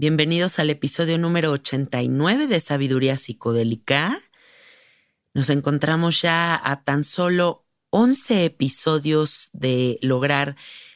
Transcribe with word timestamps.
Bienvenidos 0.00 0.60
al 0.60 0.70
episodio 0.70 1.18
número 1.18 1.50
89 1.50 2.46
de 2.46 2.60
Sabiduría 2.60 3.16
Psicodélica. 3.16 4.16
Nos 5.34 5.50
encontramos 5.50 6.22
ya 6.22 6.54
a 6.62 6.84
tan 6.84 7.02
solo 7.02 7.66
11 7.90 8.44
episodios 8.44 9.50
de 9.54 9.98
lograr 10.00 10.54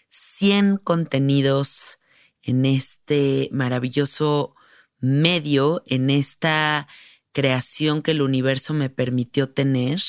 100 0.09 0.77
contenidos 0.77 1.99
en 2.45 2.65
este 2.65 3.49
maravilloso 3.51 4.55
medio, 5.01 5.83
en 5.87 6.09
esta 6.09 6.87
creación 7.33 8.03
que 8.03 8.13
el 8.13 8.23
universo 8.23 8.73
me 8.73 8.89
permitió 8.89 9.51
tener. 9.51 10.01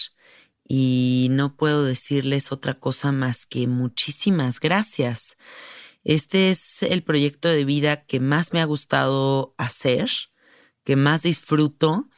Y 0.67 1.29
no 1.31 1.57
puedo 1.57 1.83
decirles 1.83 2.51
otra 2.51 2.75
cosa 2.75 3.11
más 3.11 3.47
que 3.47 3.65
muchísimas 3.65 4.59
gracias. 4.59 5.35
Este 6.03 6.49
es 6.49 6.83
el 6.83 7.03
proyecto 7.03 7.49
de 7.49 7.65
vida 7.65 8.05
que 8.05 8.19
más 8.19 8.53
me 8.53 8.61
ha 8.61 8.65
gustado 8.65 9.55
hacer, 9.57 10.09
que 10.83 10.95
más 10.95 11.23
disfruto 11.23 12.09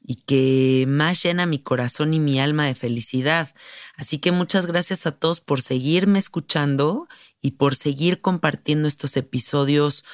y 0.00 0.16
que 0.16 0.86
más 0.88 1.22
llena 1.22 1.46
mi 1.46 1.58
corazón 1.58 2.14
y 2.14 2.20
mi 2.20 2.40
alma 2.40 2.64
de 2.64 2.74
felicidad. 2.74 3.54
Así 3.96 4.18
que 4.18 4.32
muchas 4.32 4.66
gracias 4.66 5.06
a 5.06 5.12
todos 5.12 5.40
por 5.40 5.62
seguirme 5.62 6.18
escuchando 6.18 7.08
y 7.40 7.52
por 7.52 7.74
seguir 7.74 8.20
compartiendo 8.20 8.88
estos 8.88 9.16
episodios 9.16 10.04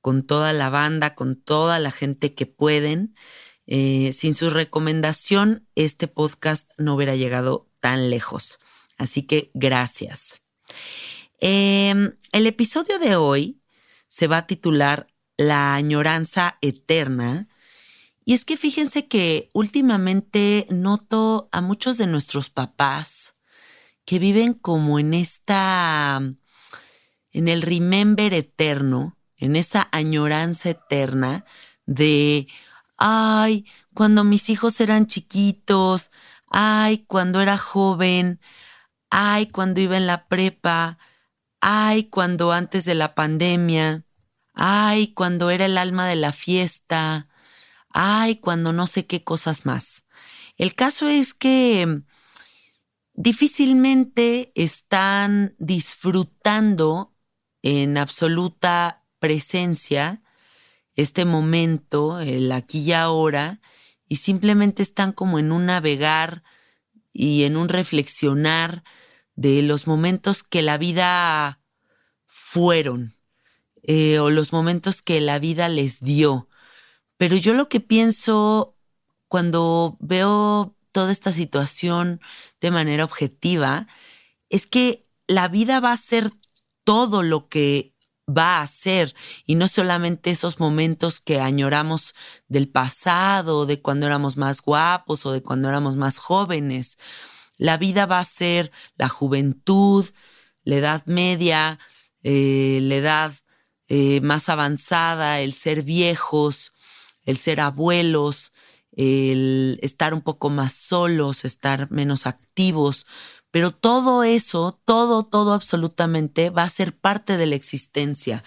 con 0.00 0.26
toda 0.26 0.52
la 0.52 0.70
banda, 0.70 1.14
con 1.14 1.36
toda 1.36 1.78
la 1.78 1.90
gente 1.90 2.34
que 2.34 2.46
pueden. 2.46 3.14
Eh, 3.66 4.12
sin 4.12 4.34
su 4.34 4.50
recomendación, 4.50 5.68
este 5.76 6.08
podcast 6.08 6.70
no 6.78 6.94
hubiera 6.94 7.14
llegado 7.14 7.70
tan 7.78 8.10
lejos. 8.10 8.58
Así 8.98 9.22
que 9.22 9.50
gracias. 9.54 10.42
Em, 11.44 12.16
el 12.30 12.46
episodio 12.46 13.00
de 13.00 13.16
hoy 13.16 13.60
se 14.06 14.28
va 14.28 14.38
a 14.38 14.46
titular 14.46 15.08
La 15.36 15.74
añoranza 15.74 16.56
eterna. 16.60 17.48
Y 18.24 18.34
es 18.34 18.44
que 18.44 18.56
fíjense 18.56 19.08
que 19.08 19.50
últimamente 19.52 20.66
noto 20.70 21.48
a 21.50 21.60
muchos 21.60 21.98
de 21.98 22.06
nuestros 22.06 22.48
papás 22.48 23.34
que 24.04 24.20
viven 24.20 24.54
como 24.54 25.00
en 25.00 25.14
esta, 25.14 26.22
en 27.32 27.48
el 27.48 27.62
remember 27.62 28.34
eterno, 28.34 29.18
en 29.36 29.56
esa 29.56 29.88
añoranza 29.90 30.70
eterna 30.70 31.44
de, 31.86 32.46
ay, 32.98 33.66
cuando 33.94 34.22
mis 34.22 34.48
hijos 34.48 34.80
eran 34.80 35.08
chiquitos, 35.08 36.12
ay, 36.46 36.98
cuando 37.08 37.40
era 37.40 37.58
joven, 37.58 38.38
ay, 39.10 39.46
cuando 39.48 39.80
iba 39.80 39.96
en 39.96 40.06
la 40.06 40.28
prepa, 40.28 40.98
ay, 41.62 42.04
cuando 42.04 42.50
antes 42.50 42.84
de 42.84 42.96
la 42.96 43.14
pandemia, 43.14 44.04
ay, 44.52 45.14
cuando 45.14 45.48
era 45.50 45.64
el 45.66 45.78
alma 45.78 46.08
de 46.08 46.16
la 46.16 46.32
fiesta, 46.32 47.28
ay, 47.88 48.36
cuando 48.36 48.72
no 48.72 48.88
sé 48.88 49.06
qué 49.06 49.22
cosas 49.22 49.64
más. 49.64 50.04
El 50.58 50.74
caso 50.74 51.08
es 51.08 51.34
que 51.34 52.02
difícilmente 53.14 54.50
están 54.56 55.54
disfrutando 55.58 57.14
en 57.62 57.96
absoluta 57.96 59.04
presencia 59.20 60.20
este 60.96 61.24
momento, 61.24 62.18
el 62.20 62.50
aquí 62.50 62.80
y 62.80 62.92
ahora, 62.92 63.60
y 64.08 64.16
simplemente 64.16 64.82
están 64.82 65.12
como 65.12 65.38
en 65.38 65.52
un 65.52 65.66
navegar 65.66 66.42
y 67.12 67.44
en 67.44 67.56
un 67.56 67.68
reflexionar 67.68 68.82
de 69.34 69.62
los 69.62 69.86
momentos 69.86 70.42
que 70.42 70.62
la 70.62 70.78
vida 70.78 71.60
fueron 72.26 73.16
eh, 73.82 74.18
o 74.18 74.30
los 74.30 74.52
momentos 74.52 75.02
que 75.02 75.20
la 75.20 75.38
vida 75.38 75.68
les 75.68 76.00
dio. 76.00 76.48
Pero 77.16 77.36
yo 77.36 77.54
lo 77.54 77.68
que 77.68 77.80
pienso 77.80 78.76
cuando 79.28 79.96
veo 80.00 80.76
toda 80.92 81.10
esta 81.10 81.32
situación 81.32 82.20
de 82.60 82.70
manera 82.70 83.04
objetiva 83.04 83.88
es 84.50 84.66
que 84.66 85.08
la 85.26 85.48
vida 85.48 85.80
va 85.80 85.92
a 85.92 85.96
ser 85.96 86.30
todo 86.84 87.22
lo 87.22 87.48
que 87.48 87.94
va 88.28 88.60
a 88.60 88.66
ser 88.66 89.14
y 89.46 89.54
no 89.54 89.68
solamente 89.68 90.30
esos 90.30 90.60
momentos 90.60 91.20
que 91.20 91.40
añoramos 91.40 92.14
del 92.48 92.68
pasado, 92.68 93.66
de 93.66 93.80
cuando 93.80 94.06
éramos 94.06 94.36
más 94.36 94.62
guapos 94.62 95.26
o 95.26 95.32
de 95.32 95.42
cuando 95.42 95.68
éramos 95.68 95.96
más 95.96 96.18
jóvenes. 96.18 96.98
La 97.62 97.76
vida 97.76 98.06
va 98.06 98.18
a 98.18 98.24
ser 98.24 98.72
la 98.96 99.08
juventud, 99.08 100.04
la 100.64 100.76
edad 100.76 101.06
media, 101.06 101.78
eh, 102.24 102.80
la 102.82 102.96
edad 102.96 103.32
eh, 103.86 104.20
más 104.20 104.48
avanzada, 104.48 105.38
el 105.38 105.52
ser 105.52 105.84
viejos, 105.84 106.72
el 107.24 107.36
ser 107.36 107.60
abuelos, 107.60 108.52
el 108.90 109.78
estar 109.80 110.12
un 110.12 110.22
poco 110.22 110.50
más 110.50 110.72
solos, 110.72 111.44
estar 111.44 111.88
menos 111.92 112.26
activos, 112.26 113.06
pero 113.52 113.70
todo 113.70 114.24
eso, 114.24 114.80
todo, 114.84 115.24
todo 115.24 115.52
absolutamente 115.52 116.50
va 116.50 116.64
a 116.64 116.68
ser 116.68 116.98
parte 116.98 117.36
de 117.36 117.46
la 117.46 117.54
existencia. 117.54 118.42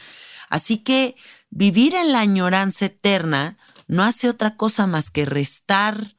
Así 0.50 0.80
que 0.80 1.16
vivir 1.50 1.96
en 1.96 2.12
la 2.12 2.20
añoranza 2.20 2.88
eterna 2.88 3.58
no 3.88 4.04
hace 4.04 4.28
otra 4.28 4.58
cosa 4.58 4.88
más 4.88 5.10
que 5.10 5.24
restar 5.24 6.15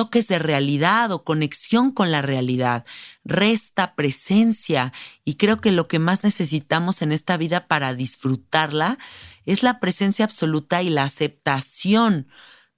toques 0.00 0.28
de 0.28 0.38
realidad 0.38 1.12
o 1.12 1.24
conexión 1.24 1.92
con 1.92 2.10
la 2.10 2.22
realidad, 2.22 2.86
resta 3.22 3.94
presencia 3.96 4.94
y 5.26 5.34
creo 5.34 5.60
que 5.60 5.72
lo 5.72 5.88
que 5.88 5.98
más 5.98 6.24
necesitamos 6.24 7.02
en 7.02 7.12
esta 7.12 7.36
vida 7.36 7.66
para 7.66 7.92
disfrutarla 7.92 8.96
es 9.44 9.62
la 9.62 9.78
presencia 9.78 10.24
absoluta 10.24 10.82
y 10.82 10.88
la 10.88 11.02
aceptación 11.02 12.28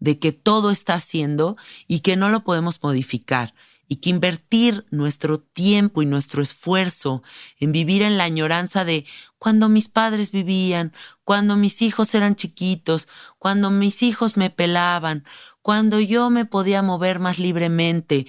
de 0.00 0.18
que 0.18 0.32
todo 0.32 0.72
está 0.72 0.94
haciendo 0.94 1.56
y 1.86 2.00
que 2.00 2.16
no 2.16 2.28
lo 2.28 2.42
podemos 2.42 2.82
modificar 2.82 3.54
y 3.86 3.96
que 3.96 4.10
invertir 4.10 4.84
nuestro 4.90 5.38
tiempo 5.38 6.02
y 6.02 6.06
nuestro 6.06 6.42
esfuerzo 6.42 7.22
en 7.60 7.70
vivir 7.70 8.02
en 8.02 8.18
la 8.18 8.24
añoranza 8.24 8.84
de 8.84 9.06
cuando 9.42 9.68
mis 9.68 9.88
padres 9.88 10.30
vivían, 10.30 10.92
cuando 11.24 11.56
mis 11.56 11.82
hijos 11.82 12.14
eran 12.14 12.36
chiquitos, 12.36 13.08
cuando 13.40 13.72
mis 13.72 14.04
hijos 14.04 14.36
me 14.36 14.50
pelaban, 14.50 15.24
cuando 15.62 15.98
yo 15.98 16.30
me 16.30 16.44
podía 16.44 16.80
mover 16.80 17.18
más 17.18 17.40
libremente. 17.40 18.28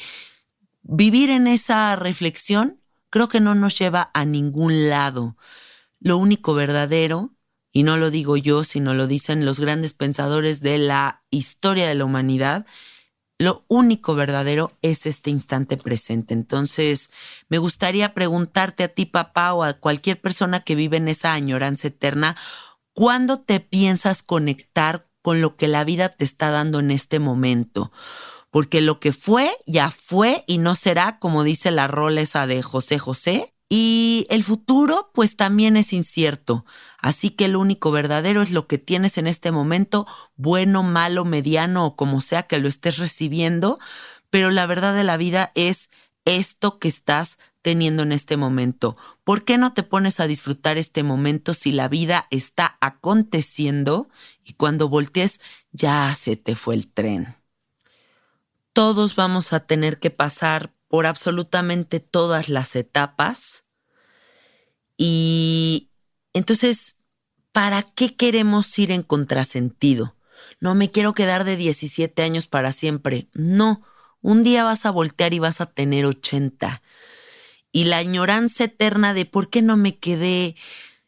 Vivir 0.82 1.30
en 1.30 1.46
esa 1.46 1.96
reflexión 1.96 2.82
creo 3.12 3.30
que 3.30 3.42
no 3.42 3.54
nos 3.54 3.78
lleva 3.78 4.10
a 4.16 4.26
ningún 4.26 4.90
lado. 4.90 5.38
Lo 6.00 6.18
único 6.18 6.56
verdadero, 6.56 7.36
y 7.72 7.84
no 7.84 7.96
lo 7.96 8.10
digo 8.10 8.36
yo, 8.36 8.64
sino 8.64 8.96
lo 8.96 9.06
dicen 9.06 9.46
los 9.46 9.60
grandes 9.60 9.94
pensadores 9.94 10.62
de 10.62 10.80
la 10.80 11.22
historia 11.30 11.88
de 11.88 11.94
la 11.94 12.06
humanidad, 12.06 12.66
lo 13.44 13.66
único 13.68 14.16
verdadero 14.16 14.78
es 14.82 15.06
este 15.06 15.30
instante 15.30 15.78
presente. 15.78 16.34
Entonces, 16.34 17.12
me 17.50 17.58
gustaría 17.58 18.14
preguntarte 18.14 18.84
a 18.84 18.88
ti, 18.88 19.06
papá, 19.06 19.54
o 19.54 19.64
a 19.64 19.74
cualquier 19.74 20.20
persona 20.20 20.64
que 20.64 20.76
vive 20.76 20.98
en 20.98 21.08
esa 21.08 21.34
añoranza 21.34 21.88
eterna, 21.90 22.36
¿cuándo 22.94 23.42
te 23.42 23.60
piensas 23.60 24.24
conectar 24.24 25.08
con 25.24 25.42
lo 25.42 25.56
que 25.56 25.68
la 25.68 25.84
vida 25.84 26.10
te 26.10 26.26
está 26.26 26.52
dando 26.52 26.80
en 26.80 26.92
este 26.92 27.18
momento. 27.18 27.92
Porque 28.52 28.82
lo 28.82 29.00
que 29.00 29.14
fue, 29.14 29.50
ya 29.66 29.90
fue 29.90 30.44
y 30.46 30.60
no 30.60 30.76
será, 30.76 31.18
como 31.18 31.44
dice 31.44 31.72
la 31.72 31.88
rola 31.88 32.22
esa 32.22 32.46
de 32.46 32.62
José 32.62 33.00
José. 33.00 33.56
Y 33.76 34.28
el 34.30 34.44
futuro, 34.44 35.10
pues 35.16 35.36
también 35.36 35.78
es 35.78 35.94
incierto. 35.94 36.64
Así 37.00 37.32
que 37.32 37.48
lo 37.48 37.60
único 37.60 37.90
verdadero 37.90 38.44
es 38.44 38.52
lo 38.52 38.68
que 38.68 38.78
tienes 38.78 39.18
en 39.18 39.26
este 39.26 39.52
momento, 39.52 40.06
bueno, 40.36 40.84
malo, 40.84 41.26
mediano 41.26 41.84
o 41.84 41.96
como 41.96 42.22
sea 42.22 42.44
que 42.44 42.60
lo 42.60 42.68
estés 42.68 42.98
recibiendo. 42.98 43.80
Pero 44.30 44.52
la 44.52 44.68
verdad 44.68 44.94
de 44.94 45.04
la 45.04 45.18
vida 45.18 45.52
es 45.56 45.90
esto 46.24 46.78
que 46.78 46.88
estás 46.88 47.40
teniendo 47.64 48.04
en 48.04 48.12
este 48.12 48.38
momento? 48.38 48.96
¿Por 49.24 49.44
qué 49.44 49.58
no 49.58 49.74
te 49.74 49.82
pones 49.82 50.20
a 50.20 50.28
disfrutar 50.28 50.78
este 50.78 51.02
momento 51.02 51.56
si 51.56 51.72
la 51.72 51.88
vida 51.88 52.28
está 52.30 52.78
aconteciendo 52.80 54.08
y 54.44 54.54
cuando 54.54 54.88
voltees 54.88 55.42
ya 55.72 56.14
se 56.14 56.36
te 56.36 56.54
fue 56.54 56.76
el 56.76 56.92
tren? 56.92 57.38
Todos 58.72 59.16
vamos 59.16 59.52
a 59.52 59.62
tener 59.62 60.00
que 60.00 60.12
pasar 60.12 60.72
por 60.88 61.08
absolutamente 61.08 62.00
todas 62.00 62.50
las 62.50 62.76
etapas 62.76 63.63
y 64.98 65.92
entonces, 66.34 67.00
¿para 67.52 67.84
qué 67.84 68.16
queremos 68.16 68.78
ir 68.80 68.92
en 68.92 69.04
contrasentido? 69.04 70.16
No 70.60 70.76
me 70.76 70.90
quiero 70.90 71.14
quedar 71.14 71.44
de 71.44 71.56
17 71.56 72.24
años 72.24 72.48
para 72.48 72.72
siempre. 72.72 73.28
No, 73.34 73.84
un 74.22 74.44
día 74.44 74.64
vas 74.64 74.86
a 74.86 74.92
voltear 74.92 75.34
y 75.34 75.40
vas 75.40 75.62
a 75.62 75.68
tener 75.68 76.06
80 76.06 76.82
y 77.74 77.86
la 77.86 77.98
añoranza 77.98 78.66
eterna 78.66 79.14
de 79.14 79.26
por 79.26 79.50
qué 79.50 79.62
no 79.62 79.76
me 79.76 79.98
quedé 79.98 80.56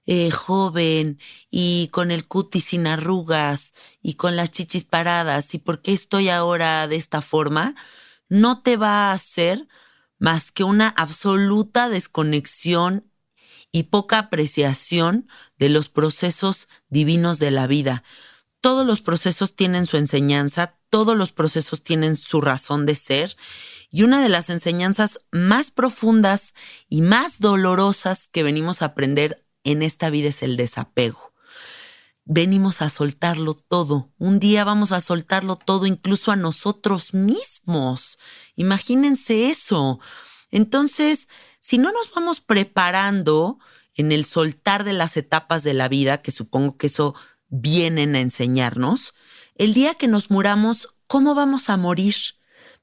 eh, 0.08 0.32
joven 0.32 1.20
y 1.50 1.90
con 1.92 2.12
el 2.12 2.28
cutis 2.28 2.66
sin 2.66 2.88
arrugas 2.88 3.74
y 4.02 4.16
con 4.16 4.36
las 4.36 4.52
chichis 4.52 4.84
paradas 4.84 5.54
y 5.54 5.60
por 5.60 5.82
qué 5.82 5.94
estoy 5.94 6.28
ahora 6.30 6.88
de 6.88 6.98
esta 6.98 7.22
forma, 7.22 7.76
no 8.28 8.62
te 8.62 8.78
va 8.78 9.10
a 9.10 9.14
hacer 9.14 9.68
más 10.18 10.52
que 10.52 10.64
una 10.64 10.90
absoluta 10.90 11.88
desconexión 11.88 13.12
y 13.76 13.84
poca 13.84 14.20
apreciación 14.20 15.28
de 15.60 15.68
los 15.68 15.90
procesos 15.90 16.70
divinos 16.88 17.40
de 17.40 17.52
la 17.52 17.68
vida. 17.68 18.06
Todos 18.62 18.86
los 18.86 19.02
procesos 19.02 19.58
tienen 19.58 19.86
su 19.86 19.98
enseñanza, 19.98 20.78
todos 20.90 21.18
los 21.18 21.34
procesos 21.34 21.84
tienen 21.84 22.16
su 22.16 22.40
razón 22.40 22.86
de 22.86 22.96
ser 22.96 23.36
y 23.92 24.04
una 24.04 24.22
de 24.22 24.30
las 24.30 24.50
enseñanzas 24.50 25.20
más 25.30 25.72
profundas 25.72 26.54
y 26.88 27.02
más 27.02 27.42
dolorosas 27.42 28.30
que 28.30 28.44
venimos 28.44 28.82
a 28.82 28.86
aprender 28.86 29.46
en 29.66 29.82
esta 29.82 30.10
vida 30.10 30.30
es 30.30 30.42
el 30.42 30.56
desapego. 30.56 31.34
Venimos 32.24 32.82
a 32.82 32.90
soltarlo 32.90 33.56
todo. 33.56 34.10
Un 34.18 34.40
día 34.40 34.64
vamos 34.64 34.94
a 34.94 35.02
soltarlo 35.02 35.58
todo, 35.58 35.86
incluso 35.86 36.32
a 36.32 36.38
nosotros 36.38 37.14
mismos. 37.14 38.20
Imagínense 38.56 39.48
eso. 39.48 40.00
Entonces, 40.50 41.28
si 41.66 41.80
no 41.80 41.92
nos 41.92 42.14
vamos 42.14 42.42
preparando 42.42 43.58
en 43.96 44.12
el 44.12 44.26
soltar 44.26 44.84
de 44.84 44.94
las 44.94 45.18
etapas 45.18 45.64
de 45.64 45.74
la 45.74 45.88
vida, 45.88 46.22
que 46.22 46.30
supongo 46.30 46.78
que 46.78 46.86
eso 46.86 47.16
vienen 47.48 48.16
a 48.16 48.20
enseñarnos, 48.20 49.16
el 49.56 49.74
día 49.74 49.96
que 49.96 50.08
nos 50.08 50.30
muramos, 50.30 50.90
¿cómo 51.08 51.34
vamos 51.34 51.72
a 51.72 51.78
morir? 51.78 52.14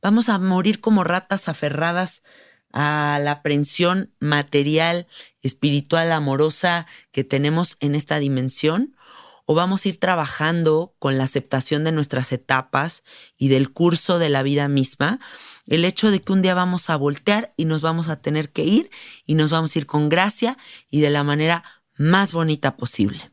vamos 0.03 0.29
a 0.29 0.37
morir 0.39 0.81
como 0.81 1.05
ratas 1.05 1.49
aferradas 1.49 2.25
a 2.73 3.21
la 3.23 3.31
aprensión 3.31 4.13
material, 4.19 5.07
espiritual, 5.43 6.11
amorosa 6.11 6.89
que 7.13 7.23
tenemos 7.23 7.77
en 7.79 7.95
esta 7.95 8.19
dimensión? 8.19 8.97
¿O 9.45 9.55
vamos 9.55 9.85
a 9.85 9.89
ir 9.89 9.99
trabajando 9.99 10.95
con 10.99 11.19
la 11.19 11.25
aceptación 11.25 11.83
de 11.85 11.93
nuestras 11.93 12.33
etapas 12.33 13.03
y 13.37 13.49
del 13.49 13.73
curso 13.73 14.19
de 14.19 14.29
la 14.29 14.43
vida 14.43 14.69
misma? 14.69 15.19
El 15.67 15.85
hecho 15.85 16.11
de 16.11 16.21
que 16.23 16.33
un 16.33 16.43
día 16.43 16.55
vamos 16.55 16.91
a 16.91 16.97
voltear 16.97 17.53
y 17.57 17.65
nos 17.65 17.81
vamos 17.83 18.09
a 18.09 18.21
tener 18.23 18.53
que 18.53 18.65
ir 18.65 18.91
y 19.27 19.35
nos 19.35 19.51
vamos 19.51 19.75
a 19.75 19.79
ir 19.81 19.87
con 19.87 20.09
gracia 20.09 20.57
y 20.91 21.01
de 21.01 21.11
la 21.11 21.25
manera 21.25 21.65
más 21.97 22.33
bonita 22.33 22.77
posible. 22.77 23.33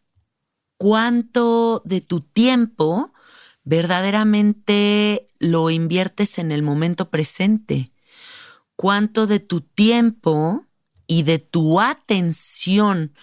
¿Cuánto 0.78 1.82
de 1.86 2.02
tu 2.02 2.22
tiempo 2.22 3.14
verdaderamente 3.64 5.28
lo 5.38 5.70
inviertes 5.70 6.40
en 6.40 6.52
el 6.52 6.64
momento 6.64 7.10
presente? 7.10 7.92
¿Cuánto 8.76 9.28
de 9.28 9.40
tu 9.40 9.62
tiempo 9.62 10.66
y 11.06 11.24
de 11.24 11.40
tu 11.40 11.82
atención 11.82 13.14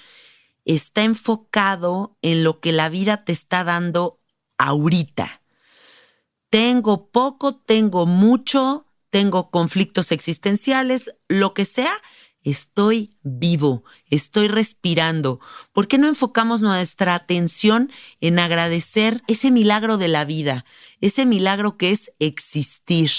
está 0.66 1.04
enfocado 1.04 2.18
en 2.20 2.44
lo 2.44 2.61
que 2.61 2.73
la 2.73 2.90
vida 2.90 3.25
te 3.25 3.32
está 3.32 3.64
dando 3.64 4.20
ahorita? 4.58 5.40
Tengo 6.50 7.11
poco, 7.11 7.56
tengo 7.56 8.04
mucho, 8.04 8.87
tengo 9.11 9.50
conflictos 9.50 10.12
existenciales, 10.12 11.16
lo 11.28 11.54
que 11.54 11.64
sea, 11.64 11.92
estoy 12.42 13.16
vivo, 13.23 13.85
estoy 14.08 14.49
respirando. 14.49 15.40
¿Por 15.73 15.88
qué 15.88 15.99
no 15.99 16.06
enfocamos 16.06 16.62
nuestra 16.62 17.14
atención 17.14 17.90
en 18.20 18.38
agradecer 18.38 19.23
ese 19.26 19.50
milagro 19.50 19.99
de 19.99 20.08
la 20.08 20.25
vida, 20.25 20.64
ese 21.00 21.26
milagro 21.26 21.76
que 21.76 21.92
es 21.92 22.12
existir? 22.18 23.11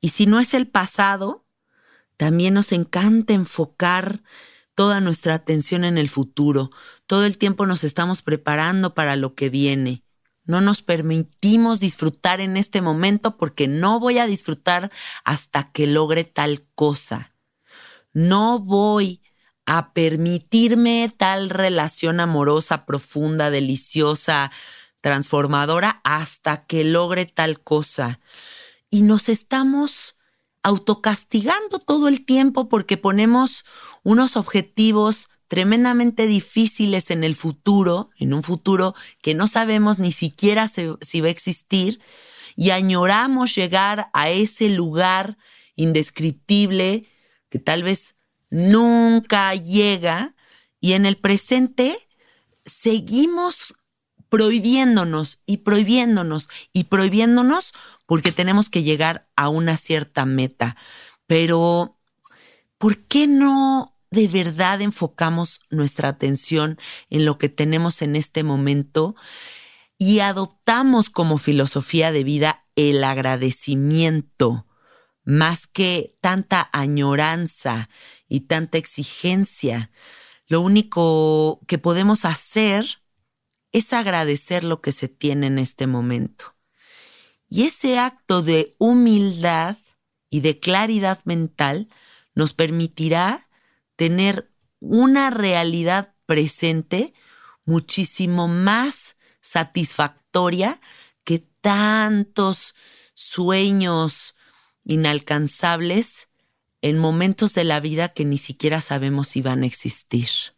Y 0.00 0.08
si 0.08 0.26
no 0.26 0.40
es 0.40 0.52
el 0.52 0.66
pasado, 0.66 1.46
también 2.16 2.54
nos 2.54 2.72
encanta 2.72 3.32
enfocar 3.32 4.22
toda 4.74 5.00
nuestra 5.00 5.34
atención 5.34 5.84
en 5.84 5.98
el 5.98 6.08
futuro. 6.08 6.70
Todo 7.06 7.24
el 7.24 7.38
tiempo 7.38 7.66
nos 7.66 7.84
estamos 7.84 8.22
preparando 8.22 8.94
para 8.94 9.16
lo 9.16 9.34
que 9.34 9.50
viene. 9.50 10.04
No 10.44 10.60
nos 10.60 10.82
permitimos 10.82 11.78
disfrutar 11.78 12.40
en 12.40 12.56
este 12.56 12.80
momento 12.82 13.36
porque 13.36 13.68
no 13.68 14.00
voy 14.00 14.18
a 14.18 14.26
disfrutar 14.26 14.90
hasta 15.24 15.70
que 15.70 15.86
logre 15.86 16.24
tal 16.24 16.66
cosa. 16.74 17.34
No 18.12 18.58
voy 18.58 19.22
a 19.66 19.92
permitirme 19.92 21.14
tal 21.16 21.48
relación 21.48 22.18
amorosa, 22.18 22.84
profunda, 22.84 23.50
deliciosa, 23.50 24.50
transformadora 25.00 26.00
hasta 26.02 26.66
que 26.66 26.84
logre 26.84 27.26
tal 27.26 27.60
cosa. 27.60 28.20
Y 28.90 29.02
nos 29.02 29.28
estamos 29.28 30.16
autocastigando 30.62 31.78
todo 31.78 32.08
el 32.08 32.24
tiempo 32.24 32.68
porque 32.68 32.96
ponemos 32.96 33.64
unos 34.02 34.36
objetivos 34.36 35.28
tremendamente 35.48 36.26
difíciles 36.26 37.10
en 37.10 37.24
el 37.24 37.36
futuro, 37.36 38.10
en 38.18 38.32
un 38.32 38.42
futuro 38.42 38.94
que 39.20 39.34
no 39.34 39.48
sabemos 39.48 39.98
ni 39.98 40.12
siquiera 40.12 40.66
si 40.66 41.20
va 41.20 41.26
a 41.26 41.30
existir, 41.30 42.00
y 42.56 42.70
añoramos 42.70 43.54
llegar 43.54 44.08
a 44.12 44.30
ese 44.30 44.70
lugar 44.70 45.36
indescriptible 45.74 47.06
que 47.48 47.58
tal 47.58 47.82
vez 47.82 48.16
nunca 48.50 49.54
llega, 49.54 50.34
y 50.80 50.94
en 50.94 51.06
el 51.06 51.16
presente 51.16 51.96
seguimos 52.64 53.74
prohibiéndonos 54.30 55.42
y 55.44 55.58
prohibiéndonos 55.58 56.48
y 56.72 56.84
prohibiéndonos 56.84 57.74
porque 58.12 58.30
tenemos 58.30 58.68
que 58.68 58.82
llegar 58.82 59.26
a 59.36 59.48
una 59.48 59.78
cierta 59.78 60.26
meta. 60.26 60.76
Pero, 61.26 61.98
¿por 62.76 62.98
qué 63.06 63.26
no 63.26 63.96
de 64.10 64.28
verdad 64.28 64.82
enfocamos 64.82 65.62
nuestra 65.70 66.10
atención 66.10 66.78
en 67.08 67.24
lo 67.24 67.38
que 67.38 67.48
tenemos 67.48 68.02
en 68.02 68.14
este 68.14 68.42
momento 68.42 69.16
y 69.96 70.18
adoptamos 70.18 71.08
como 71.08 71.38
filosofía 71.38 72.12
de 72.12 72.22
vida 72.22 72.66
el 72.76 73.02
agradecimiento? 73.02 74.66
más 75.24 75.66
que 75.66 76.18
tanta 76.20 76.68
añoranza 76.74 77.88
y 78.28 78.40
tanta 78.40 78.76
exigencia. 78.76 79.90
Lo 80.48 80.60
único 80.60 81.60
que 81.66 81.78
podemos 81.78 82.26
hacer 82.26 82.84
es 83.70 83.94
agradecer 83.94 84.64
lo 84.64 84.82
que 84.82 84.92
se 84.92 85.08
tiene 85.08 85.46
en 85.46 85.58
este 85.58 85.86
momento. 85.86 86.51
Y 87.54 87.64
ese 87.64 87.98
acto 87.98 88.40
de 88.40 88.74
humildad 88.78 89.76
y 90.30 90.40
de 90.40 90.58
claridad 90.58 91.18
mental 91.26 91.90
nos 92.34 92.54
permitirá 92.54 93.46
tener 93.94 94.50
una 94.80 95.28
realidad 95.28 96.14
presente 96.24 97.12
muchísimo 97.66 98.48
más 98.48 99.18
satisfactoria 99.42 100.80
que 101.24 101.40
tantos 101.60 102.74
sueños 103.12 104.34
inalcanzables 104.82 106.30
en 106.80 106.96
momentos 106.96 107.52
de 107.52 107.64
la 107.64 107.80
vida 107.80 108.08
que 108.14 108.24
ni 108.24 108.38
siquiera 108.38 108.80
sabemos 108.80 109.28
si 109.28 109.42
van 109.42 109.62
a 109.62 109.66
existir. 109.66 110.51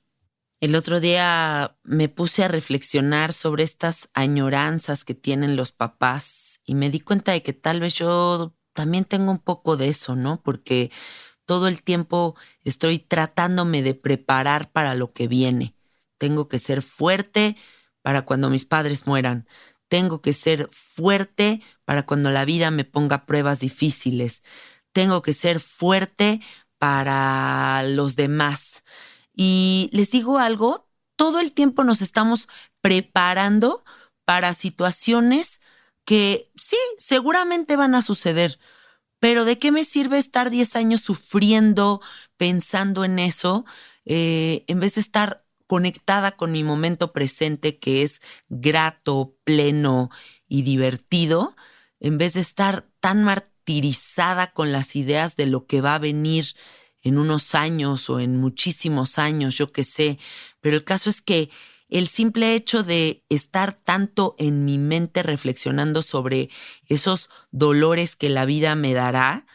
El 0.65 0.77
otro 0.77 0.99
día 0.99 1.77
me 1.83 2.09
puse 2.09 2.43
a 2.43 2.49
reflexionar 2.49 3.35
sobre 3.35 3.65
estas 3.65 4.09
añoranzas 4.15 5.05
que 5.05 5.13
tienen 5.13 5.57
los 5.57 5.73
papás 5.73 6.63
y 6.65 6.75
me 6.75 6.89
di 6.89 7.01
cuenta 7.01 7.33
de 7.33 7.43
que 7.43 7.53
tal 7.53 7.81
vez 7.81 7.93
yo 7.93 8.57
también 8.73 9.05
tengo 9.05 9.31
un 9.31 9.41
poco 9.41 9.77
de 9.77 9.89
eso, 9.89 10.17
¿no? 10.17 10.43
Porque 10.43 10.91
todo 11.45 11.69
el 11.69 11.83
tiempo 11.83 12.35
estoy 12.63 12.99
tratándome 12.99 13.83
de 13.83 13.95
preparar 13.95 14.73
para 14.73 14.95
lo 14.95 15.13
que 15.13 15.29
viene. 15.29 15.77
Tengo 16.17 16.49
que 16.49 16.59
ser 16.59 16.81
fuerte 16.81 17.59
para 18.01 18.23
cuando 18.23 18.49
mis 18.49 18.65
padres 18.65 19.07
mueran. 19.07 19.47
Tengo 19.89 20.23
que 20.23 20.33
ser 20.33 20.71
fuerte 20.73 21.61
para 21.85 22.07
cuando 22.07 22.31
la 22.31 22.47
vida 22.47 22.71
me 22.71 22.85
ponga 22.85 23.27
pruebas 23.27 23.61
difíciles. 23.61 24.43
Tengo 24.95 25.21
que 25.21 25.35
ser 25.35 25.61
fuerte 25.61 26.41
para 26.79 27.83
los 27.83 28.17
demás. 28.17 28.84
Y 29.35 29.91
les 29.93 30.11
digo 30.11 30.39
algo, 30.39 30.89
todo 31.17 31.41
el 31.41 31.53
tiempo 31.53 31.85
nos 31.85 32.03
estamos 32.03 32.49
preparando 32.81 33.85
para 34.25 34.55
situaciones 34.55 35.61
que 36.05 36.51
sí, 36.57 36.77
seguramente 36.99 37.77
van 37.77 37.95
a 37.95 38.03
suceder, 38.03 38.59
pero 39.19 39.45
¿de 39.45 39.59
qué 39.59 39.73
me 39.73 39.85
sirve 39.85 40.19
estar 40.19 40.51
10 40.51 40.77
años 40.77 41.01
sufriendo, 41.01 42.01
pensando 42.37 43.05
en 43.05 43.19
eso, 43.19 43.65
eh, 44.05 44.65
en 44.67 44.81
vez 44.81 44.97
de 44.97 45.01
estar 45.01 45.45
conectada 45.67 46.33
con 46.33 46.53
mi 46.53 46.63
momento 46.63 47.13
presente 47.13 47.79
que 47.79 48.03
es 48.03 48.21
grato, 48.49 49.37
pleno 49.45 50.11
y 50.47 50.63
divertido, 50.63 51.57
en 52.01 52.19
vez 52.19 52.35
de 52.35 52.41
estar 52.41 52.87
tan 53.01 53.25
martirizada 53.25 54.53
con 54.53 54.73
las 54.73 54.95
ideas 54.95 55.37
de 55.37 55.47
lo 55.47 55.67
que 55.67 55.81
va 55.81 55.95
a 55.95 55.99
venir 55.99 56.55
en 57.05 57.19
unos 57.19 57.55
años 57.55 58.11
o 58.11 58.19
en 58.19 58.41
muchísimos 58.41 59.19
años, 59.19 59.57
yo 59.57 59.71
qué 59.71 59.85
sé, 59.85 60.19
pero 60.61 60.75
el 60.77 60.85
caso 60.85 61.11
es 61.11 61.23
que 61.23 61.51
el 61.89 62.09
simple 62.09 62.55
hecho 62.55 62.83
de 62.83 63.25
estar 63.29 63.73
tanto 63.73 64.35
en 64.39 64.65
mi 64.65 64.79
mente 64.79 65.23
reflexionando 65.23 66.03
sobre 66.03 66.51
esos 66.87 67.31
dolores 67.53 68.17
que 68.17 68.31
la 68.31 68.47
vida 68.47 68.75
me 68.75 68.95
dará, 68.95 69.47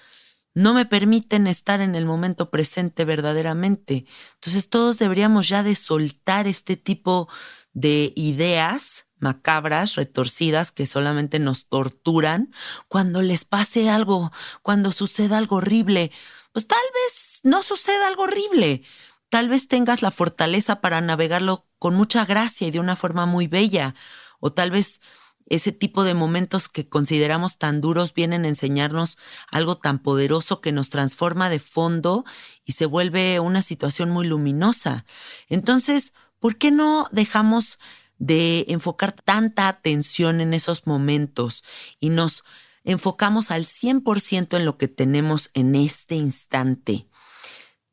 no 0.53 0.74
me 0.74 0.86
permiten 0.86 1.48
estar 1.48 1.82
en 1.82 1.96
el 1.96 2.06
momento 2.06 2.50
presente 2.50 3.03
verdaderamente. 3.03 4.06
Entonces 4.36 4.70
todos 4.70 5.00
deberíamos 5.00 5.50
ya 5.50 5.63
de 5.63 5.75
soltar 5.75 6.48
este 6.48 6.77
tipo 6.77 7.27
de 7.74 8.13
ideas 8.15 9.08
macabras, 9.20 9.96
retorcidas, 9.96 10.72
que 10.72 10.86
solamente 10.86 11.39
nos 11.39 11.68
torturan 11.68 12.53
cuando 12.88 13.22
les 13.22 13.46
pase 13.46 13.89
algo, 13.89 14.32
cuando 14.62 14.91
suceda 14.91 15.38
algo 15.38 15.58
horrible. 15.58 16.12
Pues 16.51 16.68
tal 16.68 16.79
vez 16.94 17.28
no 17.43 17.63
suceda 17.63 18.08
algo 18.08 18.24
horrible. 18.24 18.84
Tal 19.29 19.50
vez 19.50 19.67
tengas 19.67 20.01
la 20.01 20.12
fortaleza 20.12 20.81
para 20.81 21.01
navegarlo 21.01 21.67
con 21.77 21.96
mucha 21.96 22.25
gracia 22.25 22.67
y 22.67 22.72
de 22.72 22.79
una 22.79 22.96
forma 22.96 23.25
muy 23.25 23.48
bella. 23.48 23.96
O 24.39 24.51
tal 24.51 24.72
vez 24.72 25.01
ese 25.50 25.72
tipo 25.72 26.03
de 26.03 26.13
momentos 26.13 26.69
que 26.69 26.88
consideramos 26.88 27.58
tan 27.58 27.81
duros 27.81 28.13
vienen 28.13 28.46
a 28.46 28.50
enseñarnos 28.50 29.17
algo 29.51 29.77
tan 29.77 30.00
poderoso 30.00 30.62
que 30.62 30.72
nos 30.72 30.89
transforma 30.89 31.50
de 31.50 31.60
fondo 31.60 32.24
y 32.63 32.74
se 32.74 32.86
vuelve 32.86 33.39
una 33.39 33.62
situación 33.62 34.12
muy 34.12 34.27
luminosa. 34.27 35.05
Entonces, 35.48 36.13
¿por 36.39 36.58
qué 36.58 36.72
no 36.72 37.08
dejamos 37.12 37.79
de 38.19 38.65
enfocar 38.67 39.12
tanta 39.12 39.67
atención 39.67 40.39
en 40.39 40.53
esos 40.53 40.86
momentos 40.86 41.63
y 42.00 42.10
nos 42.10 42.43
enfocamos 42.84 43.50
al 43.51 43.65
100% 43.65 44.58
en 44.58 44.65
lo 44.65 44.77
que 44.77 44.88
tenemos 44.88 45.50
en 45.53 45.75
este 45.75 46.15
instante? 46.15 47.08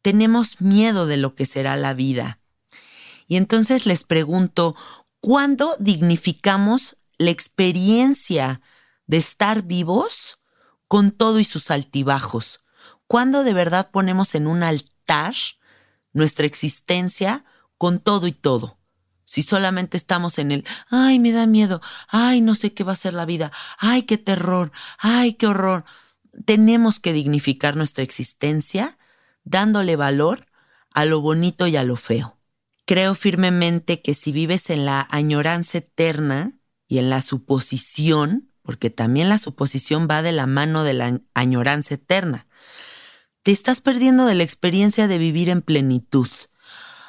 Tenemos 0.06 0.60
miedo 0.60 1.08
de 1.08 1.16
lo 1.16 1.34
que 1.34 1.46
será 1.46 1.74
la 1.74 1.92
vida. 1.92 2.38
Y 3.26 3.36
entonces 3.36 3.86
les 3.86 4.04
pregunto, 4.04 4.76
¿cuándo 5.18 5.74
dignificamos 5.80 6.96
la 7.18 7.30
experiencia 7.30 8.60
de 9.08 9.16
estar 9.16 9.64
vivos 9.64 10.38
con 10.86 11.10
todo 11.10 11.40
y 11.40 11.44
sus 11.44 11.72
altibajos? 11.72 12.60
¿Cuándo 13.08 13.42
de 13.42 13.52
verdad 13.52 13.90
ponemos 13.90 14.36
en 14.36 14.46
un 14.46 14.62
altar 14.62 15.34
nuestra 16.12 16.46
existencia 16.46 17.44
con 17.76 17.98
todo 17.98 18.28
y 18.28 18.32
todo? 18.32 18.78
Si 19.24 19.42
solamente 19.42 19.96
estamos 19.96 20.38
en 20.38 20.52
el, 20.52 20.64
ay, 20.88 21.18
me 21.18 21.32
da 21.32 21.46
miedo, 21.46 21.80
ay, 22.06 22.42
no 22.42 22.54
sé 22.54 22.72
qué 22.74 22.84
va 22.84 22.92
a 22.92 22.94
ser 22.94 23.12
la 23.12 23.24
vida, 23.24 23.50
ay, 23.76 24.04
qué 24.04 24.18
terror, 24.18 24.70
ay, 24.98 25.32
qué 25.32 25.48
horror. 25.48 25.84
Tenemos 26.44 27.00
que 27.00 27.12
dignificar 27.12 27.74
nuestra 27.74 28.04
existencia 28.04 28.96
dándole 29.46 29.96
valor 29.96 30.46
a 30.92 31.06
lo 31.06 31.22
bonito 31.22 31.66
y 31.66 31.76
a 31.76 31.82
lo 31.82 31.96
feo. 31.96 32.36
Creo 32.84 33.14
firmemente 33.14 34.02
que 34.02 34.12
si 34.12 34.32
vives 34.32 34.68
en 34.68 34.84
la 34.84 35.08
añoranza 35.10 35.78
eterna 35.78 36.58
y 36.86 36.98
en 36.98 37.08
la 37.08 37.22
suposición, 37.22 38.50
porque 38.62 38.90
también 38.90 39.28
la 39.28 39.38
suposición 39.38 40.06
va 40.10 40.22
de 40.22 40.32
la 40.32 40.46
mano 40.46 40.84
de 40.84 40.92
la 40.92 41.20
añoranza 41.34 41.94
eterna, 41.94 42.46
te 43.42 43.52
estás 43.52 43.80
perdiendo 43.80 44.26
de 44.26 44.34
la 44.34 44.42
experiencia 44.42 45.08
de 45.08 45.18
vivir 45.18 45.48
en 45.48 45.62
plenitud. 45.62 46.28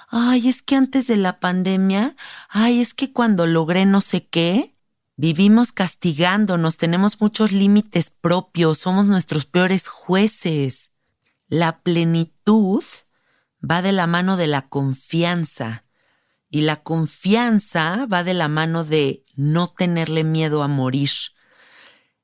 Ay, 0.08 0.48
es 0.48 0.62
que 0.62 0.75
antes 0.75 1.08
de 1.08 1.17
la 1.17 1.39
pandemia, 1.39 2.15
ay, 2.50 2.79
es 2.79 2.94
que 2.94 3.12
cuando 3.12 3.46
logré 3.46 3.86
no 3.86 4.01
sé 4.01 4.27
qué, 4.27 4.75
vivimos 5.15 5.72
castigándonos, 5.72 6.77
tenemos 6.77 7.20
muchos 7.20 7.51
límites 7.51 8.10
propios, 8.10 8.77
somos 8.77 9.08
nuestros 9.08 9.46
peores 9.46 9.88
jueces. 9.88 10.91
La 11.48 11.82
plenitud 11.82 12.84
va 13.63 13.82
de 13.82 13.92
la 13.92 14.08
mano 14.08 14.38
de 14.38 14.48
la 14.48 14.68
confianza 14.68 15.86
y 16.50 16.62
la 16.62 16.84
confianza 16.84 18.06
va 18.12 18.24
de 18.24 18.34
la 18.34 18.48
mano 18.48 18.84
de 18.84 19.25
no 19.36 19.70
tenerle 19.70 20.24
miedo 20.24 20.63
a 20.63 20.68
morir. 20.68 21.12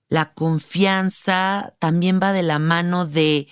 La 0.07 0.33
confianza 0.33 1.75
también 1.79 2.19
va 2.21 2.33
de 2.33 2.43
la 2.43 2.59
mano 2.59 3.05
de 3.05 3.47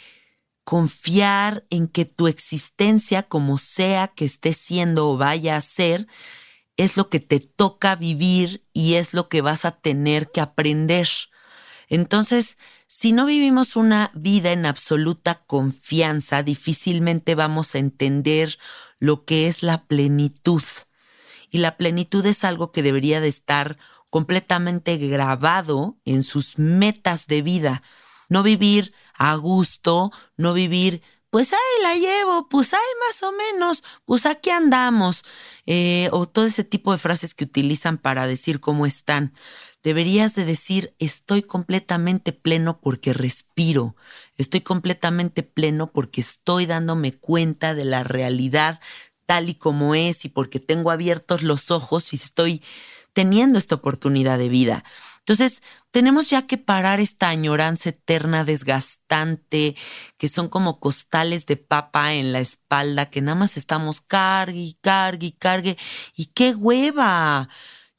confiar 0.64 1.66
en 1.70 1.88
que 1.88 2.06
tu 2.06 2.28
existencia, 2.28 3.24
como 3.24 3.58
sea 3.58 4.08
que 4.10 4.26
esté 4.26 4.54
siendo 4.54 5.10
o 5.10 5.18
vaya 5.18 5.58
a 5.58 5.62
ser, 5.62 6.08
es 6.78 6.98
lo 6.98 7.10
que 7.10 7.20
te 7.20 7.40
toca 7.40 7.96
vivir 7.96 8.66
y 8.74 8.96
es 8.96 9.14
lo 9.14 9.28
que 9.28 9.42
vas 9.42 9.66
a 9.66 9.72
tener 9.72 10.32
que 10.32 10.42
aprender. 10.42 11.08
Entonces, 11.90 12.58
si 12.94 13.14
no 13.14 13.26
vivimos 13.26 13.78
una 13.78 14.12
vida 14.14 14.52
en 14.52 14.66
absoluta 14.66 15.36
confianza, 15.48 16.44
difícilmente 16.44 17.36
vamos 17.36 17.74
a 17.74 17.78
entender 17.78 18.60
lo 19.00 19.24
que 19.24 19.48
es 19.48 19.64
la 19.64 19.86
plenitud. 19.86 20.62
Y 21.50 21.60
la 21.60 21.78
plenitud 21.78 22.26
es 22.26 22.44
algo 22.44 22.74
que 22.74 22.84
debería 22.84 23.22
de 23.22 23.30
estar 23.30 23.78
completamente 24.10 24.98
grabado 24.98 26.00
en 26.04 26.22
sus 26.22 26.60
metas 26.60 27.28
de 27.28 27.42
vida. 27.42 27.82
No 28.28 28.44
vivir 28.44 28.94
a 29.14 29.36
gusto, 29.36 30.12
no 30.36 30.54
vivir 30.54 31.02
pues 31.32 31.54
ahí 31.54 31.82
la 31.82 31.96
llevo, 31.96 32.50
pues 32.50 32.74
ahí 32.74 32.80
más 33.08 33.24
o 33.24 33.32
menos, 33.32 33.84
pues 34.06 34.26
aquí 34.26 34.50
andamos, 34.50 35.24
eh, 35.66 36.10
o 36.12 36.28
todo 36.28 36.46
ese 36.46 36.66
tipo 36.66 36.92
de 36.92 36.98
frases 36.98 37.34
que 37.34 37.46
utilizan 37.46 37.98
para 37.98 38.28
decir 38.28 38.60
cómo 38.60 38.86
están. 38.86 39.34
Deberías 39.82 40.36
de 40.36 40.46
decir, 40.46 40.94
estoy 41.00 41.42
completamente 41.42 42.34
pleno 42.34 42.82
porque 42.82 43.14
respiro, 43.14 43.96
estoy 44.38 44.62
completamente 44.62 45.42
pleno 45.42 45.92
porque 45.92 46.20
estoy 46.22 46.66
dándome 46.66 47.14
cuenta 47.18 47.74
de 47.74 47.86
la 47.86 48.04
realidad 48.04 48.82
tal 49.26 49.48
y 49.48 49.56
como 49.56 49.96
es 49.96 50.26
y 50.26 50.30
porque 50.30 50.60
tengo 50.60 50.92
abiertos 50.92 51.44
los 51.44 51.72
ojos 51.72 52.12
y 52.12 52.18
estoy 52.18 52.62
teniendo 53.14 53.58
esta 53.58 53.76
oportunidad 53.76 54.38
de 54.38 54.50
vida. 54.50 54.84
Entonces, 55.22 55.62
tenemos 55.92 56.30
ya 56.30 56.48
que 56.48 56.58
parar 56.58 57.00
esta 57.00 57.30
añoranza 57.30 57.90
eterna, 57.90 58.44
desgastante, 58.44 59.76
que 60.18 60.30
son 60.30 60.50
como 60.50 60.80
costales 60.80 61.46
de 61.46 61.58
papa 61.58 62.14
en 62.14 62.34
la 62.34 62.40
espalda, 62.40 63.10
que 63.10 63.22
nada 63.22 63.36
más 63.36 63.56
estamos 63.56 64.02
cargue 64.02 64.76
cargue 64.82 65.36
cargue. 65.38 65.78
¡Y 66.16 66.28
qué 66.28 66.56
hueva! 66.56 67.50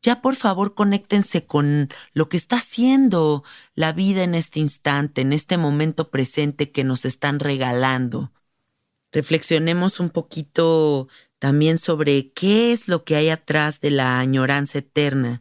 Ya 0.03 0.21
por 0.21 0.35
favor 0.35 0.75
conéctense 0.75 1.47
con 1.47 1.89
lo 2.13 2.29
que 2.29 2.37
está 2.37 2.57
haciendo 2.57 3.45
la 3.75 3.93
vida 3.93 4.25
en 4.25 4.35
este 4.35 4.59
instante, 4.59 5.21
en 5.21 5.33
este 5.33 5.59
momento 5.59 6.11
presente 6.11 6.73
que 6.73 6.83
nos 6.83 7.05
están 7.05 7.39
regalando. 7.39 8.33
Reflexionemos 9.13 10.01
un 10.01 10.11
poquito 10.11 11.07
también 11.39 11.79
sobre 11.79 12.33
qué 12.33 12.73
es 12.73 12.89
lo 12.89 13.05
que 13.05 13.15
hay 13.15 13.29
atrás 13.29 13.81
de 13.81 13.91
la 13.91 14.19
añoranza 14.19 14.79
eterna. 14.79 15.41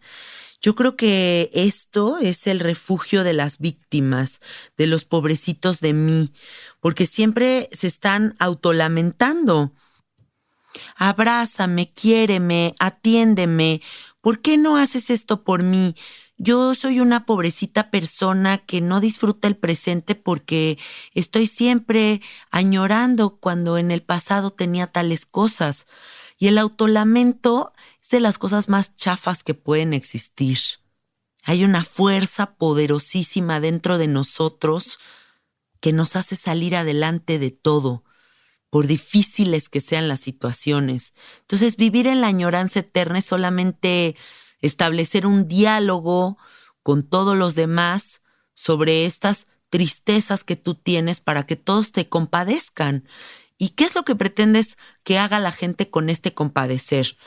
Yo 0.61 0.75
creo 0.75 0.95
que 0.95 1.49
esto 1.53 2.19
es 2.19 2.45
el 2.45 2.59
refugio 2.59 3.23
de 3.23 3.33
las 3.33 3.57
víctimas, 3.57 4.41
de 4.77 4.85
los 4.85 5.05
pobrecitos 5.05 5.79
de 5.79 5.93
mí, 5.93 6.33
porque 6.79 7.07
siempre 7.07 7.67
se 7.71 7.87
están 7.87 8.35
autolamentando. 8.37 9.73
Abrázame, 10.95 11.91
quiéreme, 11.91 12.75
atiéndeme. 12.79 13.81
¿Por 14.21 14.41
qué 14.41 14.57
no 14.57 14.77
haces 14.77 15.09
esto 15.09 15.43
por 15.43 15.63
mí? 15.63 15.95
Yo 16.37 16.75
soy 16.75 16.99
una 16.99 17.25
pobrecita 17.25 17.91
persona 17.91 18.59
que 18.59 18.81
no 18.81 18.99
disfruta 18.99 19.47
el 19.47 19.57
presente 19.57 20.15
porque 20.15 20.77
estoy 21.13 21.47
siempre 21.47 22.21
añorando 22.51 23.37
cuando 23.37 23.77
en 23.77 23.91
el 23.91 24.01
pasado 24.03 24.51
tenía 24.51 24.87
tales 24.87 25.25
cosas. 25.25 25.87
Y 26.37 26.47
el 26.47 26.57
autolamento 26.57 27.73
de 28.11 28.19
las 28.19 28.37
cosas 28.37 28.69
más 28.69 28.95
chafas 28.95 29.43
que 29.43 29.53
pueden 29.53 29.93
existir. 29.93 30.59
Hay 31.43 31.63
una 31.63 31.83
fuerza 31.83 32.55
poderosísima 32.55 33.59
dentro 33.59 33.97
de 33.97 34.07
nosotros 34.07 34.99
que 35.79 35.91
nos 35.91 36.15
hace 36.15 36.35
salir 36.35 36.75
adelante 36.75 37.39
de 37.39 37.51
todo, 37.51 38.03
por 38.69 38.87
difíciles 38.87 39.67
que 39.67 39.81
sean 39.81 40.07
las 40.07 40.21
situaciones. 40.21 41.13
Entonces, 41.41 41.75
vivir 41.75 42.07
en 42.07 42.21
la 42.21 42.27
añoranza 42.27 42.79
eterna 42.79 43.19
es 43.19 43.25
solamente 43.25 44.15
establecer 44.61 45.25
un 45.25 45.47
diálogo 45.47 46.37
con 46.83 47.03
todos 47.03 47.35
los 47.35 47.55
demás 47.55 48.21
sobre 48.53 49.05
estas 49.05 49.47
tristezas 49.69 50.43
que 50.43 50.55
tú 50.55 50.75
tienes 50.75 51.19
para 51.19 51.45
que 51.45 51.55
todos 51.55 51.91
te 51.91 52.07
compadezcan. 52.07 53.07
¿Y 53.57 53.69
qué 53.69 53.83
es 53.83 53.95
lo 53.95 54.03
que 54.03 54.15
pretendes 54.15 54.77
que 55.03 55.17
haga 55.17 55.39
la 55.39 55.51
gente 55.51 55.89
con 55.89 56.09
este 56.09 56.33
compadecer? 56.33 57.17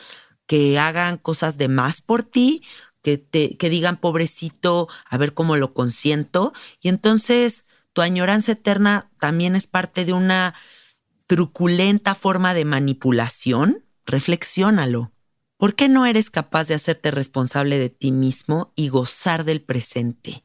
Que 0.47 0.79
hagan 0.79 1.19
cosas 1.19 1.59
de 1.59 1.69
más 1.69 2.03
por 2.03 2.23
ti, 2.23 2.63
que, 3.03 3.19
te, 3.19 3.57
que 3.57 3.71
digan 3.71 3.99
pobrecito, 3.99 4.89
a 5.09 5.17
ver 5.19 5.35
cómo 5.35 5.57
lo 5.57 5.75
consiento. 5.75 6.53
Y 6.81 6.89
entonces 6.89 7.67
tu 7.93 8.03
añoranza 8.03 8.53
eterna 8.53 9.11
también 9.21 9.57
es 9.57 9.67
parte 9.67 10.05
de 10.05 10.13
una 10.13 10.55
truculenta 11.27 12.15
forma 12.15 12.55
de 12.55 12.65
manipulación. 12.65 13.85
Reflexiónalo. 14.07 15.13
¿Por 15.57 15.75
qué 15.75 15.89
no 15.89 16.05
eres 16.05 16.31
capaz 16.31 16.69
de 16.69 16.75
hacerte 16.75 17.11
responsable 17.11 17.79
de 17.79 17.89
ti 17.89 18.11
mismo 18.11 18.73
y 18.75 18.89
gozar 18.89 19.45
del 19.45 19.63
presente, 19.63 20.45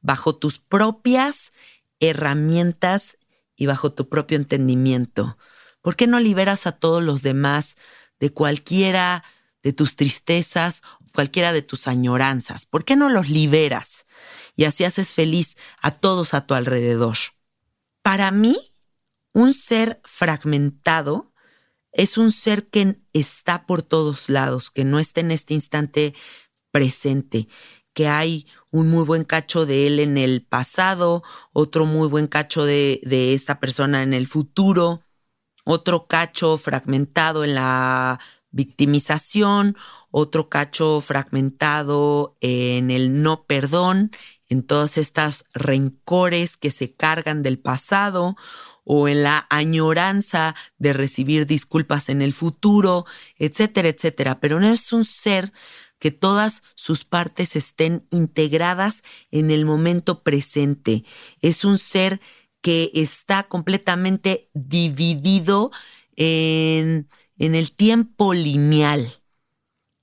bajo 0.00 0.36
tus 0.36 0.58
propias 0.58 1.52
herramientas 2.00 3.18
y 3.54 3.66
bajo 3.66 3.92
tu 3.92 4.08
propio 4.08 4.36
entendimiento? 4.36 5.38
¿Por 5.82 5.94
qué 5.94 6.06
no 6.06 6.18
liberas 6.18 6.66
a 6.66 6.72
todos 6.72 7.02
los 7.02 7.22
demás 7.22 7.76
de 8.18 8.30
cualquiera 8.30 9.22
de 9.62 9.72
tus 9.72 9.96
tristezas, 9.96 10.82
cualquiera 11.12 11.52
de 11.52 11.62
tus 11.62 11.88
añoranzas? 11.88 12.66
¿Por 12.66 12.84
qué 12.84 12.96
no 12.96 13.08
los 13.08 13.28
liberas 13.28 14.06
y 14.54 14.64
así 14.64 14.84
haces 14.84 15.14
feliz 15.14 15.56
a 15.80 15.90
todos 15.90 16.34
a 16.34 16.46
tu 16.46 16.54
alrededor? 16.54 17.16
Para 18.02 18.30
mí, 18.30 18.56
un 19.32 19.52
ser 19.52 20.00
fragmentado 20.04 21.32
es 21.92 22.18
un 22.18 22.30
ser 22.30 22.68
que 22.68 22.98
está 23.12 23.66
por 23.66 23.82
todos 23.82 24.28
lados, 24.28 24.70
que 24.70 24.84
no 24.84 24.98
está 24.98 25.20
en 25.20 25.30
este 25.30 25.54
instante 25.54 26.14
presente, 26.70 27.48
que 27.94 28.06
hay 28.06 28.46
un 28.70 28.90
muy 28.90 29.04
buen 29.04 29.24
cacho 29.24 29.64
de 29.64 29.86
él 29.86 29.98
en 29.98 30.18
el 30.18 30.44
pasado, 30.44 31.22
otro 31.52 31.86
muy 31.86 32.08
buen 32.08 32.26
cacho 32.26 32.64
de, 32.66 33.00
de 33.02 33.32
esta 33.32 33.58
persona 33.60 34.02
en 34.02 34.12
el 34.12 34.26
futuro, 34.26 35.02
otro 35.64 36.06
cacho 36.06 36.58
fragmentado 36.58 37.42
en 37.42 37.54
la 37.54 38.20
victimización, 38.50 39.76
otro 40.10 40.48
cacho 40.48 41.00
fragmentado 41.00 42.36
en 42.40 42.90
el 42.90 43.22
no 43.22 43.44
perdón, 43.44 44.12
en 44.48 44.62
todas 44.62 44.98
estas 44.98 45.44
rencores 45.52 46.56
que 46.56 46.70
se 46.70 46.94
cargan 46.94 47.42
del 47.42 47.58
pasado 47.58 48.36
o 48.84 49.08
en 49.08 49.24
la 49.24 49.46
añoranza 49.50 50.54
de 50.78 50.92
recibir 50.92 51.46
disculpas 51.46 52.08
en 52.08 52.22
el 52.22 52.32
futuro, 52.32 53.04
etcétera, 53.36 53.88
etcétera. 53.88 54.38
Pero 54.38 54.60
no 54.60 54.68
es 54.68 54.92
un 54.92 55.04
ser 55.04 55.52
que 55.98 56.10
todas 56.12 56.62
sus 56.74 57.04
partes 57.04 57.56
estén 57.56 58.06
integradas 58.10 59.02
en 59.30 59.50
el 59.50 59.64
momento 59.64 60.22
presente. 60.22 61.04
Es 61.40 61.64
un 61.64 61.78
ser 61.78 62.20
que 62.60 62.90
está 62.94 63.44
completamente 63.44 64.50
dividido 64.54 65.70
en 66.16 67.08
en 67.38 67.54
el 67.54 67.72
tiempo 67.72 68.34
lineal. 68.34 69.12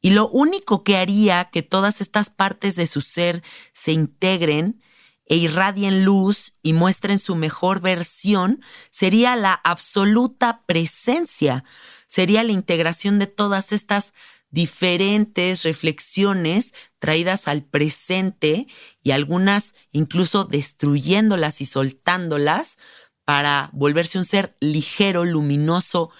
Y 0.02 0.12
lo 0.12 0.28
único 0.30 0.84
que 0.84 0.98
haría 0.98 1.50
que 1.52 1.62
todas 1.62 2.02
estas 2.02 2.30
partes 2.30 2.76
de 2.76 2.88
su 2.88 3.02
ser 3.02 3.42
se 3.74 3.94
integren 3.94 4.82
e 5.26 5.38
irradien 5.38 6.04
luz 6.04 6.58
y 6.62 6.74
muestren 6.74 7.20
su 7.20 7.36
mejor 7.36 7.80
versión 7.80 8.62
sería 8.92 9.36
la 9.36 9.54
absoluta 9.54 10.64
presencia, 10.66 11.64
sería 12.08 12.44
la 12.44 12.52
integración 12.52 13.20
de 13.20 13.28
todas 13.28 13.72
estas 13.72 14.14
diferentes 14.50 15.64
reflexiones 15.64 16.74
traídas 17.00 17.48
al 17.48 17.64
presente 17.64 18.68
y 19.02 19.12
algunas 19.12 19.74
incluso 19.92 20.44
destruyéndolas 20.44 21.62
y 21.62 21.66
soltándolas 21.66 22.78
para 23.26 23.70
volverse 23.74 24.20
un 24.20 24.26
ser 24.26 24.56
ligero, 24.60 25.26
luminoso 25.26 26.12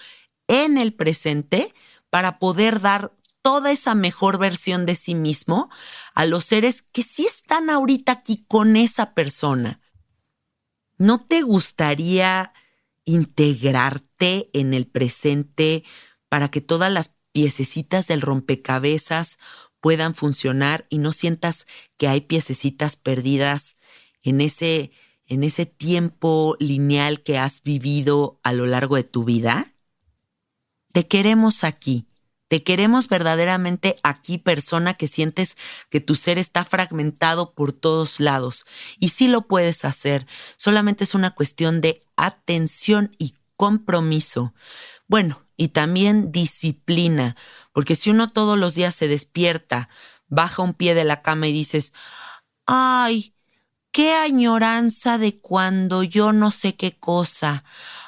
en 0.48 0.78
el 0.78 0.94
presente 0.94 1.72
para 2.10 2.38
poder 2.38 2.80
dar 2.80 3.12
toda 3.42 3.72
esa 3.72 3.94
mejor 3.94 4.38
versión 4.38 4.86
de 4.86 4.94
sí 4.94 5.14
mismo 5.14 5.68
a 6.14 6.24
los 6.24 6.44
seres 6.44 6.80
que 6.80 7.02
sí 7.02 7.26
están 7.26 7.68
ahorita 7.68 8.12
aquí 8.12 8.44
con 8.48 8.76
esa 8.76 9.12
persona. 9.14 9.80
¿No 10.96 11.18
te 11.18 11.42
gustaría 11.42 12.54
integrarte 13.04 14.48
en 14.54 14.72
el 14.72 14.86
presente 14.86 15.84
para 16.28 16.50
que 16.50 16.60
todas 16.60 16.90
las 16.90 17.18
piececitas 17.32 18.06
del 18.06 18.22
rompecabezas 18.22 19.38
puedan 19.80 20.14
funcionar 20.14 20.86
y 20.88 20.98
no 20.98 21.12
sientas 21.12 21.66
que 21.98 22.08
hay 22.08 22.22
piececitas 22.22 22.96
perdidas 22.96 23.76
en 24.22 24.40
ese 24.40 24.92
en 25.26 25.42
ese 25.42 25.66
tiempo 25.66 26.56
lineal 26.60 27.22
que 27.22 27.38
has 27.38 27.62
vivido 27.62 28.40
a 28.42 28.52
lo 28.52 28.66
largo 28.66 28.96
de 28.96 29.04
tu 29.04 29.24
vida? 29.24 29.73
Te 30.94 31.08
queremos 31.08 31.64
aquí, 31.64 32.06
Te 32.48 32.62
queremos 32.62 33.08
verdaderamente 33.08 33.96
aquí, 34.04 34.38
persona 34.38 34.94
que 34.94 35.08
sientes 35.08 35.56
que 35.90 36.00
tu 36.00 36.14
ser 36.14 36.38
está 36.38 36.64
fragmentado 36.64 37.52
por 37.54 37.72
todos 37.72 38.20
lados. 38.20 38.64
Y 39.00 39.08
sí 39.08 39.26
lo 39.26 39.48
puedes 39.48 39.84
hacer. 39.84 40.26
Solamente 40.56 41.02
es 41.02 41.16
una 41.16 41.32
cuestión 41.32 41.80
de 41.80 42.04
atención 42.16 43.16
y 43.18 43.34
compromiso. 43.56 44.54
Bueno, 45.08 45.42
y 45.56 45.68
también 45.68 46.30
disciplina, 46.30 47.34
porque 47.72 47.96
si 47.96 48.10
uno 48.10 48.30
todos 48.30 48.56
los 48.56 48.76
días 48.76 48.94
se 48.94 49.08
despierta, 49.08 49.88
baja 50.28 50.62
un 50.62 50.74
pie 50.74 50.94
de 50.94 51.04
la 51.04 51.22
cama 51.22 51.48
y 51.48 51.52
dices, 51.52 51.92
ay, 52.66 53.34
qué 53.90 54.12
añoranza 54.12 55.18
de 55.18 55.40
cuando 55.40 56.04
yo 56.04 56.32
no 56.32 56.52
sé 56.52 56.76
qué 56.76 56.92
cosa, 56.98 57.64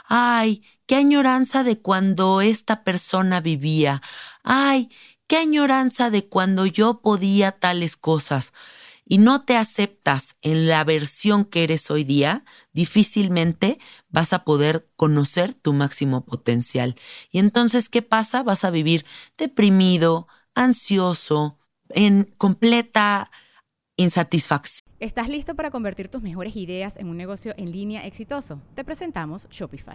ay, 0.06 0.62
qué 0.86 0.96
añoranza 0.96 1.62
de 1.62 1.80
cuando 1.80 2.40
esta 2.40 2.84
persona 2.84 3.40
vivía, 3.40 4.02
ay, 4.42 4.88
qué 5.26 5.36
añoranza 5.36 6.10
de 6.10 6.28
cuando 6.28 6.66
yo 6.66 7.00
podía 7.00 7.52
tales 7.52 7.96
cosas, 7.96 8.52
y 9.08 9.18
no 9.18 9.44
te 9.44 9.56
aceptas 9.56 10.36
en 10.42 10.66
la 10.66 10.82
versión 10.82 11.44
que 11.44 11.62
eres 11.62 11.90
hoy 11.90 12.02
día, 12.02 12.44
difícilmente 12.72 13.78
vas 14.08 14.32
a 14.32 14.42
poder 14.44 14.88
conocer 14.96 15.54
tu 15.54 15.72
máximo 15.72 16.24
potencial. 16.24 16.96
Y 17.30 17.38
entonces, 17.38 17.88
¿qué 17.88 18.02
pasa? 18.02 18.42
Vas 18.42 18.64
a 18.64 18.70
vivir 18.70 19.06
deprimido, 19.38 20.26
ansioso, 20.56 21.58
en 21.90 22.24
completa 22.36 23.30
insatisfacción. 23.96 24.80
¿Estás 24.98 25.28
listo 25.28 25.54
para 25.54 25.70
convertir 25.70 26.08
tus 26.08 26.22
mejores 26.22 26.56
ideas 26.56 26.96
en 26.96 27.08
un 27.08 27.16
negocio 27.16 27.54
en 27.56 27.70
línea 27.70 28.06
exitoso? 28.06 28.60
Te 28.74 28.82
presentamos 28.82 29.46
Shopify. 29.50 29.94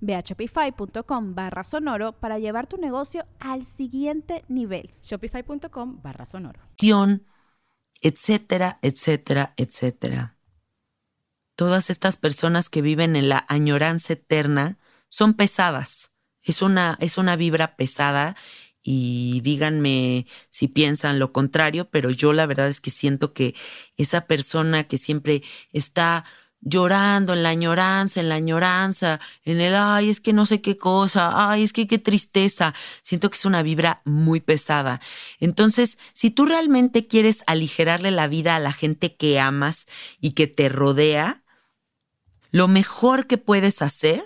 Ve 0.00 0.14
a 0.14 0.20
shopify.com 0.20 1.34
barra 1.34 1.64
sonoro 1.64 2.12
para 2.12 2.38
llevar 2.38 2.66
tu 2.66 2.76
negocio 2.76 3.26
al 3.38 3.64
siguiente 3.64 4.44
nivel. 4.48 4.90
Shopify.com 5.02 6.00
barra 6.02 6.26
sonoro. 6.26 6.60
Etcétera, 8.00 8.78
etcétera, 8.82 9.54
etcétera. 9.56 10.36
Todas 11.56 11.90
estas 11.90 12.16
personas 12.16 12.68
que 12.68 12.82
viven 12.82 13.16
en 13.16 13.28
la 13.28 13.44
añoranza 13.48 14.12
eterna 14.12 14.78
son 15.08 15.34
pesadas. 15.34 16.14
Es 16.42 16.62
una, 16.62 16.96
es 17.00 17.18
una 17.18 17.34
vibra 17.34 17.76
pesada 17.76 18.36
y 18.82 19.40
díganme 19.42 20.26
si 20.50 20.68
piensan 20.68 21.18
lo 21.18 21.32
contrario, 21.32 21.90
pero 21.90 22.10
yo 22.10 22.32
la 22.32 22.46
verdad 22.46 22.68
es 22.68 22.80
que 22.80 22.90
siento 22.90 23.32
que 23.32 23.54
esa 23.96 24.26
persona 24.26 24.84
que 24.84 24.98
siempre 24.98 25.42
está 25.72 26.24
llorando 26.60 27.32
en 27.32 27.42
la 27.42 27.50
añoranza, 27.50 28.20
en 28.20 28.28
la 28.28 28.34
añoranza, 28.36 29.20
en 29.44 29.60
el, 29.60 29.74
ay, 29.74 30.10
es 30.10 30.20
que 30.20 30.32
no 30.32 30.46
sé 30.46 30.60
qué 30.60 30.76
cosa, 30.76 31.50
ay, 31.50 31.62
es 31.62 31.72
que 31.72 31.86
qué 31.86 31.98
tristeza. 31.98 32.74
Siento 33.02 33.30
que 33.30 33.36
es 33.36 33.44
una 33.44 33.62
vibra 33.62 34.02
muy 34.04 34.40
pesada. 34.40 35.00
Entonces, 35.40 35.98
si 36.12 36.30
tú 36.30 36.46
realmente 36.46 37.06
quieres 37.06 37.44
aligerarle 37.46 38.10
la 38.10 38.28
vida 38.28 38.56
a 38.56 38.60
la 38.60 38.72
gente 38.72 39.16
que 39.16 39.38
amas 39.38 39.86
y 40.20 40.32
que 40.32 40.46
te 40.46 40.68
rodea, 40.68 41.44
lo 42.50 42.66
mejor 42.66 43.26
que 43.26 43.38
puedes 43.38 43.82
hacer 43.82 44.24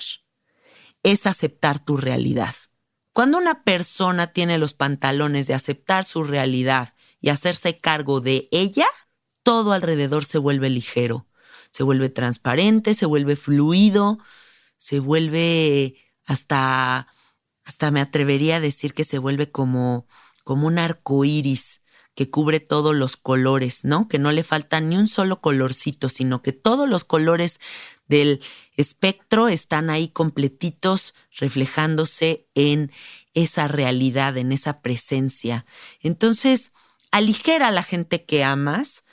es 1.02 1.26
aceptar 1.26 1.84
tu 1.84 1.96
realidad. 1.96 2.54
Cuando 3.12 3.36
una 3.36 3.62
persona 3.62 4.28
tiene 4.28 4.56
los 4.56 4.72
pantalones 4.72 5.46
de 5.46 5.54
aceptar 5.54 6.04
su 6.04 6.24
realidad 6.24 6.94
y 7.20 7.28
hacerse 7.28 7.78
cargo 7.78 8.20
de 8.20 8.48
ella, 8.52 8.86
todo 9.42 9.72
alrededor 9.72 10.24
se 10.24 10.38
vuelve 10.38 10.70
ligero 10.70 11.26
se 11.72 11.82
vuelve 11.82 12.10
transparente, 12.10 12.94
se 12.94 13.06
vuelve 13.06 13.34
fluido, 13.34 14.18
se 14.76 15.00
vuelve 15.00 15.96
hasta, 16.24 17.08
hasta 17.64 17.90
me 17.90 18.00
atrevería 18.00 18.56
a 18.56 18.60
decir 18.60 18.92
que 18.94 19.04
se 19.04 19.18
vuelve 19.18 19.50
como, 19.50 20.06
como 20.44 20.66
un 20.66 20.78
arco 20.78 21.24
iris 21.24 21.82
que 22.14 22.30
cubre 22.30 22.60
todos 22.60 22.94
los 22.94 23.16
colores, 23.16 23.84
¿no? 23.84 24.06
Que 24.06 24.18
no 24.18 24.32
le 24.32 24.44
falta 24.44 24.80
ni 24.80 24.98
un 24.98 25.08
solo 25.08 25.40
colorcito, 25.40 26.10
sino 26.10 26.42
que 26.42 26.52
todos 26.52 26.86
los 26.86 27.04
colores 27.04 27.58
del 28.06 28.42
espectro 28.74 29.48
están 29.48 29.88
ahí 29.88 30.08
completitos, 30.08 31.14
reflejándose 31.38 32.46
en 32.54 32.92
esa 33.32 33.66
realidad, 33.66 34.36
en 34.36 34.52
esa 34.52 34.82
presencia. 34.82 35.64
Entonces, 36.00 36.74
aligera 37.10 37.68
a 37.68 37.72
la 37.72 37.82
gente 37.82 38.26
que 38.26 38.44
amas, 38.44 39.06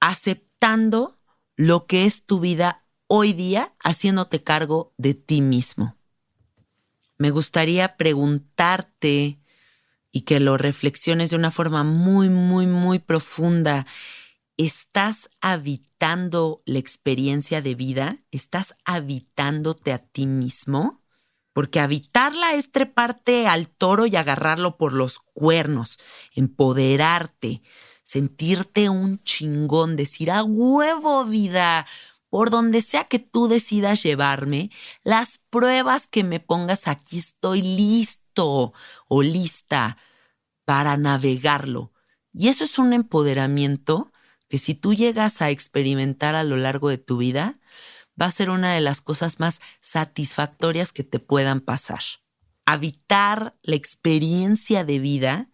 aceptando 0.00 1.13
lo 1.56 1.86
que 1.86 2.04
es 2.04 2.24
tu 2.26 2.40
vida 2.40 2.84
hoy 3.06 3.32
día 3.32 3.74
haciéndote 3.82 4.42
cargo 4.42 4.92
de 4.96 5.14
ti 5.14 5.40
mismo. 5.40 5.96
Me 7.16 7.30
gustaría 7.30 7.96
preguntarte 7.96 9.38
y 10.10 10.22
que 10.22 10.40
lo 10.40 10.56
reflexiones 10.56 11.30
de 11.30 11.36
una 11.36 11.50
forma 11.50 11.84
muy, 11.84 12.28
muy, 12.28 12.66
muy 12.66 12.98
profunda. 12.98 13.86
¿Estás 14.56 15.30
habitando 15.40 16.62
la 16.66 16.78
experiencia 16.78 17.62
de 17.62 17.74
vida? 17.74 18.18
¿Estás 18.30 18.76
habitándote 18.84 19.92
a 19.92 19.98
ti 19.98 20.26
mismo? 20.26 21.02
Porque 21.52 21.78
habitarla 21.78 22.54
es 22.54 22.72
treparte 22.72 23.46
al 23.46 23.68
toro 23.68 24.06
y 24.06 24.16
agarrarlo 24.16 24.76
por 24.76 24.92
los 24.92 25.20
cuernos, 25.20 25.98
empoderarte, 26.34 27.62
sentirte 28.04 28.88
un 28.88 29.20
chingón, 29.24 29.96
decir 29.96 30.30
a 30.30 30.44
huevo 30.44 31.24
vida, 31.24 31.86
por 32.28 32.50
donde 32.50 32.82
sea 32.82 33.04
que 33.04 33.18
tú 33.18 33.48
decidas 33.48 34.02
llevarme, 34.02 34.70
las 35.02 35.38
pruebas 35.50 36.06
que 36.06 36.22
me 36.22 36.38
pongas 36.38 36.86
aquí 36.86 37.18
estoy 37.18 37.62
listo 37.62 38.72
o 39.08 39.22
lista 39.22 39.96
para 40.64 40.96
navegarlo. 40.96 41.92
Y 42.32 42.48
eso 42.48 42.64
es 42.64 42.78
un 42.78 42.92
empoderamiento 42.92 44.12
que 44.48 44.58
si 44.58 44.74
tú 44.74 44.94
llegas 44.94 45.42
a 45.42 45.50
experimentar 45.50 46.34
a 46.34 46.44
lo 46.44 46.56
largo 46.56 46.88
de 46.90 46.98
tu 46.98 47.16
vida, 47.18 47.58
va 48.20 48.26
a 48.26 48.32
ser 48.32 48.50
una 48.50 48.72
de 48.74 48.80
las 48.80 49.00
cosas 49.00 49.40
más 49.40 49.60
satisfactorias 49.80 50.92
que 50.92 51.04
te 51.04 51.20
puedan 51.20 51.60
pasar. 51.60 52.02
Habitar 52.66 53.56
la 53.62 53.76
experiencia 53.76 54.84
de 54.84 54.98
vida 54.98 55.48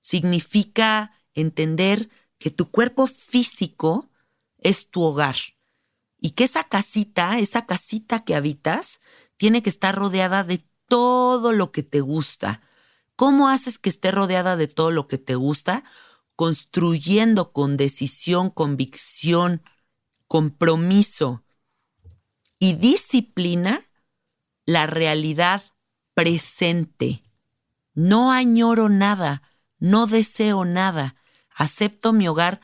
significa 0.00 1.12
entender 1.34 2.10
que 2.38 2.50
tu 2.50 2.70
cuerpo 2.70 3.06
físico 3.06 4.10
es 4.58 4.90
tu 4.90 5.02
hogar 5.02 5.36
y 6.18 6.30
que 6.30 6.44
esa 6.44 6.64
casita, 6.64 7.38
esa 7.38 7.66
casita 7.66 8.24
que 8.24 8.34
habitas, 8.34 9.00
tiene 9.36 9.62
que 9.62 9.70
estar 9.70 9.94
rodeada 9.94 10.44
de 10.44 10.62
todo 10.86 11.52
lo 11.52 11.72
que 11.72 11.82
te 11.82 12.00
gusta. 12.00 12.62
¿Cómo 13.16 13.48
haces 13.48 13.78
que 13.78 13.90
esté 13.90 14.10
rodeada 14.10 14.56
de 14.56 14.68
todo 14.68 14.90
lo 14.90 15.08
que 15.08 15.18
te 15.18 15.34
gusta? 15.34 15.84
Construyendo 16.36 17.52
con 17.52 17.76
decisión, 17.76 18.50
convicción, 18.50 19.62
compromiso 20.26 21.44
y 22.58 22.74
disciplina 22.74 23.80
la 24.66 24.86
realidad 24.86 25.62
presente. 26.14 27.22
No 27.94 28.30
añoro 28.30 28.88
nada, 28.88 29.42
no 29.78 30.06
deseo 30.06 30.64
nada, 30.64 31.16
acepto 31.54 32.12
mi 32.12 32.28
hogar 32.28 32.60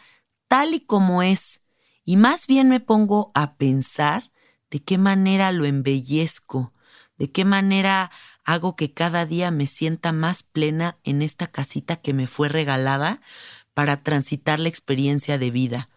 tal 0.49 0.75
y 0.75 0.81
como 0.81 1.23
es 1.23 1.63
y 2.05 2.17
más 2.17 2.47
bien 2.47 2.69
me 2.69 2.81
pongo 2.81 3.33
a 3.35 3.57
pensar 3.57 4.31
de 4.71 4.83
qué 4.83 4.97
manera 4.97 5.51
lo 5.53 5.65
embellezco, 5.65 6.73
de 7.19 7.33
qué 7.33 7.45
manera 7.45 8.13
hago 8.45 8.77
que 8.77 8.95
cada 8.95 9.27
día 9.27 9.51
me 9.51 9.67
sienta 9.67 10.13
más 10.13 10.45
plena 10.45 10.99
en 11.03 11.21
esta 11.21 11.49
casita 11.49 11.97
que 11.97 12.15
me 12.15 12.29
fue 12.29 12.49
regalada 12.49 13.21
para 13.75 14.03
transitar 14.03 14.61
la 14.61 14.69
experiencia 14.69 15.37
de 15.37 15.51
vida. 15.51 15.91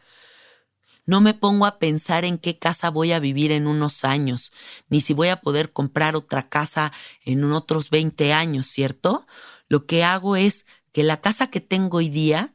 No 1.05 1.21
me 1.21 1.33
pongo 1.33 1.65
a 1.65 1.79
pensar 1.79 2.25
en 2.25 2.37
qué 2.37 2.57
casa 2.57 2.89
voy 2.89 3.11
a 3.11 3.19
vivir 3.19 3.51
en 3.51 3.67
unos 3.67 4.03
años, 4.03 4.51
ni 4.89 5.01
si 5.01 5.13
voy 5.13 5.29
a 5.29 5.41
poder 5.41 5.71
comprar 5.71 6.15
otra 6.15 6.49
casa 6.49 6.91
en 7.23 7.43
otros 7.51 7.89
20 7.91 8.33
años, 8.33 8.65
¿cierto? 8.67 9.27
Lo 9.67 9.85
que 9.85 10.03
hago 10.03 10.35
es 10.35 10.65
que 10.91 11.03
la 11.03 11.21
casa 11.21 11.51
que 11.51 11.61
tengo 11.61 11.97
hoy 11.97 12.09
día 12.09 12.53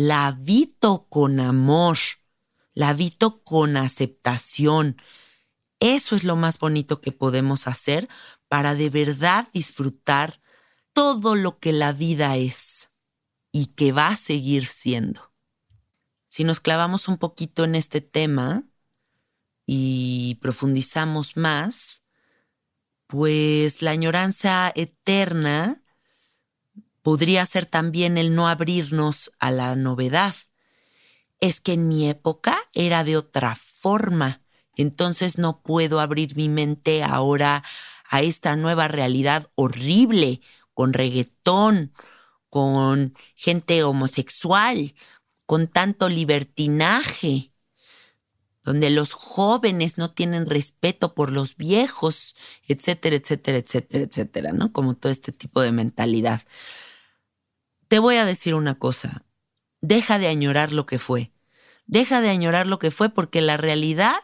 la 0.00 0.26
habito 0.26 1.06
con 1.08 1.40
amor, 1.40 1.98
la 2.72 2.90
habito 2.90 3.42
con 3.42 3.76
aceptación. 3.76 5.00
Eso 5.78 6.16
es 6.16 6.24
lo 6.24 6.36
más 6.36 6.58
bonito 6.58 7.00
que 7.00 7.12
podemos 7.12 7.66
hacer 7.66 8.08
para 8.48 8.74
de 8.74 8.90
verdad 8.90 9.48
disfrutar 9.52 10.40
todo 10.92 11.34
lo 11.34 11.58
que 11.58 11.72
la 11.72 11.92
vida 11.92 12.36
es 12.36 12.92
y 13.52 13.66
que 13.66 13.92
va 13.92 14.08
a 14.08 14.16
seguir 14.16 14.66
siendo 14.66 15.30
si 16.30 16.44
nos 16.44 16.60
clavamos 16.60 17.08
un 17.08 17.18
poquito 17.18 17.64
en 17.64 17.74
este 17.74 18.00
tema 18.00 18.62
y 19.66 20.38
profundizamos 20.40 21.36
más, 21.36 22.04
pues 23.08 23.82
la 23.82 23.90
añoranza 23.90 24.70
eterna 24.76 25.79
podría 27.02 27.44
ser 27.46 27.66
también 27.66 28.18
el 28.18 28.34
no 28.34 28.48
abrirnos 28.48 29.32
a 29.38 29.50
la 29.50 29.74
novedad. 29.76 30.34
Es 31.40 31.60
que 31.60 31.72
en 31.72 31.88
mi 31.88 32.08
época 32.08 32.58
era 32.74 33.04
de 33.04 33.16
otra 33.16 33.56
forma, 33.56 34.42
entonces 34.76 35.38
no 35.38 35.62
puedo 35.62 36.00
abrir 36.00 36.36
mi 36.36 36.48
mente 36.48 37.02
ahora 37.02 37.62
a 38.08 38.22
esta 38.22 38.56
nueva 38.56 38.88
realidad 38.88 39.50
horrible, 39.54 40.40
con 40.74 40.92
reggaetón, 40.92 41.92
con 42.48 43.14
gente 43.36 43.82
homosexual, 43.84 44.94
con 45.46 45.68
tanto 45.68 46.08
libertinaje, 46.08 47.52
donde 48.64 48.90
los 48.90 49.12
jóvenes 49.12 49.98
no 49.98 50.12
tienen 50.12 50.46
respeto 50.46 51.14
por 51.14 51.32
los 51.32 51.56
viejos, 51.56 52.36
etcétera, 52.66 53.16
etcétera, 53.16 53.58
etcétera, 53.58 54.04
etcétera, 54.04 54.52
¿no? 54.52 54.72
Como 54.72 54.96
todo 54.96 55.10
este 55.10 55.32
tipo 55.32 55.60
de 55.62 55.72
mentalidad. 55.72 56.42
Te 57.90 57.98
voy 57.98 58.14
a 58.18 58.24
decir 58.24 58.54
una 58.54 58.78
cosa, 58.78 59.24
deja 59.80 60.20
de 60.20 60.28
añorar 60.28 60.72
lo 60.72 60.86
que 60.86 61.00
fue, 61.00 61.32
deja 61.86 62.20
de 62.20 62.30
añorar 62.30 62.68
lo 62.68 62.78
que 62.78 62.92
fue 62.92 63.08
porque 63.08 63.40
la 63.40 63.56
realidad 63.56 64.14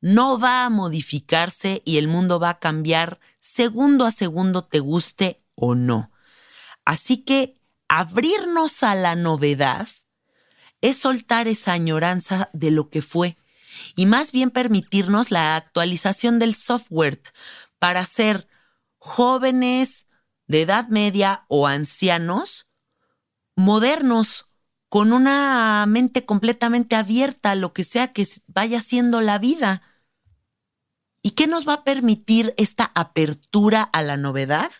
no 0.00 0.38
va 0.38 0.64
a 0.64 0.70
modificarse 0.70 1.82
y 1.84 1.98
el 1.98 2.06
mundo 2.06 2.38
va 2.38 2.50
a 2.50 2.58
cambiar 2.60 3.18
segundo 3.40 4.06
a 4.06 4.12
segundo, 4.12 4.64
te 4.64 4.78
guste 4.78 5.42
o 5.56 5.74
no. 5.74 6.12
Así 6.84 7.24
que 7.24 7.56
abrirnos 7.88 8.84
a 8.84 8.94
la 8.94 9.16
novedad 9.16 9.88
es 10.80 10.96
soltar 10.96 11.48
esa 11.48 11.72
añoranza 11.72 12.48
de 12.52 12.70
lo 12.70 12.90
que 12.90 13.02
fue 13.02 13.36
y 13.96 14.06
más 14.06 14.30
bien 14.30 14.52
permitirnos 14.52 15.32
la 15.32 15.56
actualización 15.56 16.38
del 16.38 16.54
software 16.54 17.20
para 17.80 18.06
ser 18.06 18.46
jóvenes 18.98 20.06
de 20.46 20.62
edad 20.62 20.86
media 20.90 21.44
o 21.48 21.66
ancianos 21.66 22.69
modernos 23.60 24.46
con 24.88 25.12
una 25.12 25.84
mente 25.86 26.24
completamente 26.24 26.96
abierta 26.96 27.52
a 27.52 27.54
lo 27.54 27.72
que 27.72 27.84
sea 27.84 28.12
que 28.12 28.26
vaya 28.48 28.80
siendo 28.80 29.20
la 29.20 29.38
vida. 29.38 29.82
¿Y 31.22 31.32
qué 31.32 31.46
nos 31.46 31.68
va 31.68 31.74
a 31.74 31.84
permitir 31.84 32.54
esta 32.56 32.90
apertura 32.94 33.82
a 33.82 34.02
la 34.02 34.16
novedad? 34.16 34.72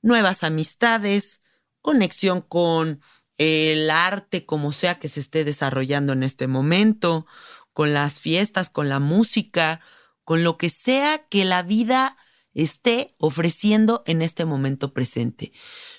Nuevas 0.00 0.44
amistades, 0.44 1.42
conexión 1.82 2.40
con 2.40 3.00
el 3.36 3.90
arte 3.90 4.46
como 4.46 4.72
sea 4.72 4.98
que 4.98 5.08
se 5.08 5.20
esté 5.20 5.44
desarrollando 5.44 6.12
en 6.12 6.22
este 6.22 6.46
momento, 6.46 7.26
con 7.72 7.92
las 7.92 8.20
fiestas, 8.20 8.70
con 8.70 8.88
la 8.88 9.00
música, 9.00 9.80
con 10.22 10.44
lo 10.44 10.56
que 10.56 10.70
sea 10.70 11.26
que 11.28 11.44
la 11.44 11.62
vida 11.62 12.16
esté 12.54 13.16
ofreciendo 13.18 14.04
en 14.06 14.22
este 14.22 14.44
momento 14.44 14.94
presente. 14.94 15.52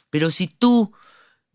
Pero 0.10 0.32
si 0.32 0.48
tú 0.48 0.94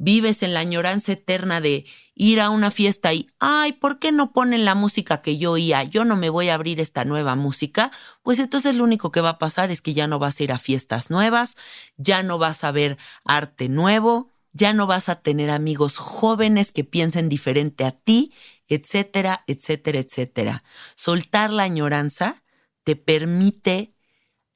vives 0.00 0.42
en 0.42 0.54
la 0.54 0.60
añoranza 0.60 1.12
eterna 1.12 1.60
de 1.60 1.84
ir 2.14 2.40
a 2.40 2.48
una 2.48 2.70
fiesta 2.70 3.12
y, 3.12 3.28
ay, 3.38 3.74
¿por 3.74 3.98
qué 3.98 4.12
no 4.12 4.32
ponen 4.32 4.64
la 4.64 4.74
música 4.74 5.20
que 5.20 5.36
yo 5.36 5.52
oía? 5.52 5.84
Yo 5.84 6.06
no 6.06 6.16
me 6.16 6.30
voy 6.30 6.48
a 6.48 6.54
abrir 6.54 6.80
esta 6.80 7.04
nueva 7.04 7.36
música. 7.36 7.92
Pues 8.22 8.38
entonces 8.38 8.76
lo 8.76 8.84
único 8.84 9.12
que 9.12 9.20
va 9.20 9.30
a 9.30 9.38
pasar 9.38 9.70
es 9.70 9.82
que 9.82 9.92
ya 9.92 10.06
no 10.06 10.18
vas 10.18 10.40
a 10.40 10.42
ir 10.42 10.52
a 10.52 10.58
fiestas 10.58 11.10
nuevas, 11.10 11.56
ya 11.98 12.22
no 12.22 12.38
vas 12.38 12.64
a 12.64 12.72
ver 12.72 12.96
arte 13.26 13.68
nuevo, 13.68 14.30
ya 14.52 14.72
no 14.72 14.86
vas 14.86 15.10
a 15.10 15.20
tener 15.20 15.50
amigos 15.50 15.98
jóvenes 15.98 16.72
que 16.72 16.82
piensen 16.82 17.28
diferente 17.28 17.84
a 17.84 17.92
ti, 17.92 18.32
etcétera, 18.68 19.44
etcétera, 19.46 19.98
etcétera. 19.98 20.64
Soltar 20.94 21.50
la 21.52 21.64
añoranza 21.64 22.42
te 22.84 22.96
permite 22.96 23.92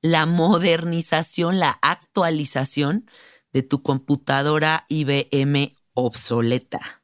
la 0.01 0.25
modernización, 0.25 1.61
la 1.61 1.79
actualización 1.83 3.11
de 3.55 3.63
tu 3.63 3.83
computadora 3.83 4.85
IBM 4.89 5.75
obsoleta. 5.95 7.03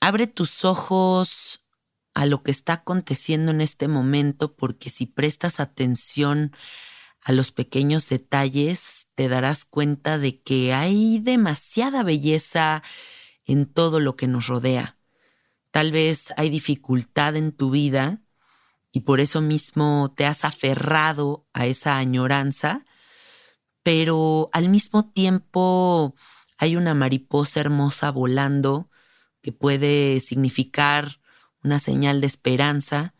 Abre 0.00 0.26
tus 0.26 0.64
ojos 0.64 1.64
a 2.12 2.26
lo 2.26 2.42
que 2.42 2.50
está 2.50 2.74
aconteciendo 2.74 3.52
en 3.52 3.60
este 3.60 3.88
momento 3.88 4.56
porque 4.56 4.90
si 4.90 5.06
prestas 5.06 5.60
atención 5.60 6.54
a 7.22 7.32
los 7.32 7.52
pequeños 7.52 8.08
detalles, 8.08 9.08
te 9.14 9.28
darás 9.28 9.64
cuenta 9.64 10.18
de 10.18 10.40
que 10.42 10.74
hay 10.74 11.20
demasiada 11.20 12.02
belleza 12.02 12.82
en 13.44 13.66
todo 13.66 14.00
lo 14.00 14.16
que 14.16 14.26
nos 14.26 14.48
rodea. 14.48 14.98
Tal 15.70 15.92
vez 15.92 16.32
hay 16.36 16.50
dificultad 16.50 17.36
en 17.36 17.52
tu 17.52 17.70
vida 17.70 18.22
y 18.90 19.00
por 19.00 19.20
eso 19.20 19.40
mismo 19.40 20.12
te 20.16 20.26
has 20.26 20.44
aferrado 20.44 21.46
a 21.52 21.66
esa 21.66 21.98
añoranza, 21.98 22.85
pero 23.86 24.50
al 24.52 24.68
mismo 24.68 25.08
tiempo 25.08 26.16
hay 26.58 26.74
una 26.74 26.92
mariposa 26.92 27.60
hermosa 27.60 28.10
volando 28.10 28.90
que 29.42 29.52
puede 29.52 30.18
significar 30.18 31.20
una 31.62 31.78
señal 31.78 32.20
de 32.20 32.26
esperanza 32.26 33.14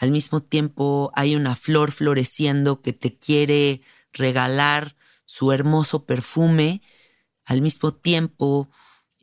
al 0.00 0.10
mismo 0.10 0.42
tiempo 0.42 1.12
hay 1.14 1.36
una 1.36 1.54
flor 1.54 1.92
floreciendo 1.92 2.80
que 2.80 2.94
te 2.94 3.18
quiere 3.18 3.82
regalar 4.14 4.96
su 5.26 5.52
hermoso 5.52 6.06
perfume, 6.06 6.80
al 7.44 7.60
mismo 7.60 7.92
tiempo 7.92 8.70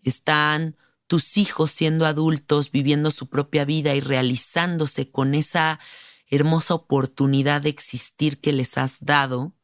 están 0.04 0.78
tus 1.08 1.38
hijos 1.38 1.72
siendo 1.72 2.06
adultos, 2.06 2.70
viviendo 2.70 3.10
su 3.10 3.28
propia 3.28 3.66
vida 3.66 3.96
y 3.96 4.02
realizándose 4.02 5.10
con 5.10 5.34
esa 5.34 5.80
hermosa 6.28 6.76
oportunidad 6.76 7.64
de 7.64 7.70
existir 7.70 8.40
que 8.40 8.54
les 8.54 8.78
has 8.78 8.98
dado. 9.04 9.57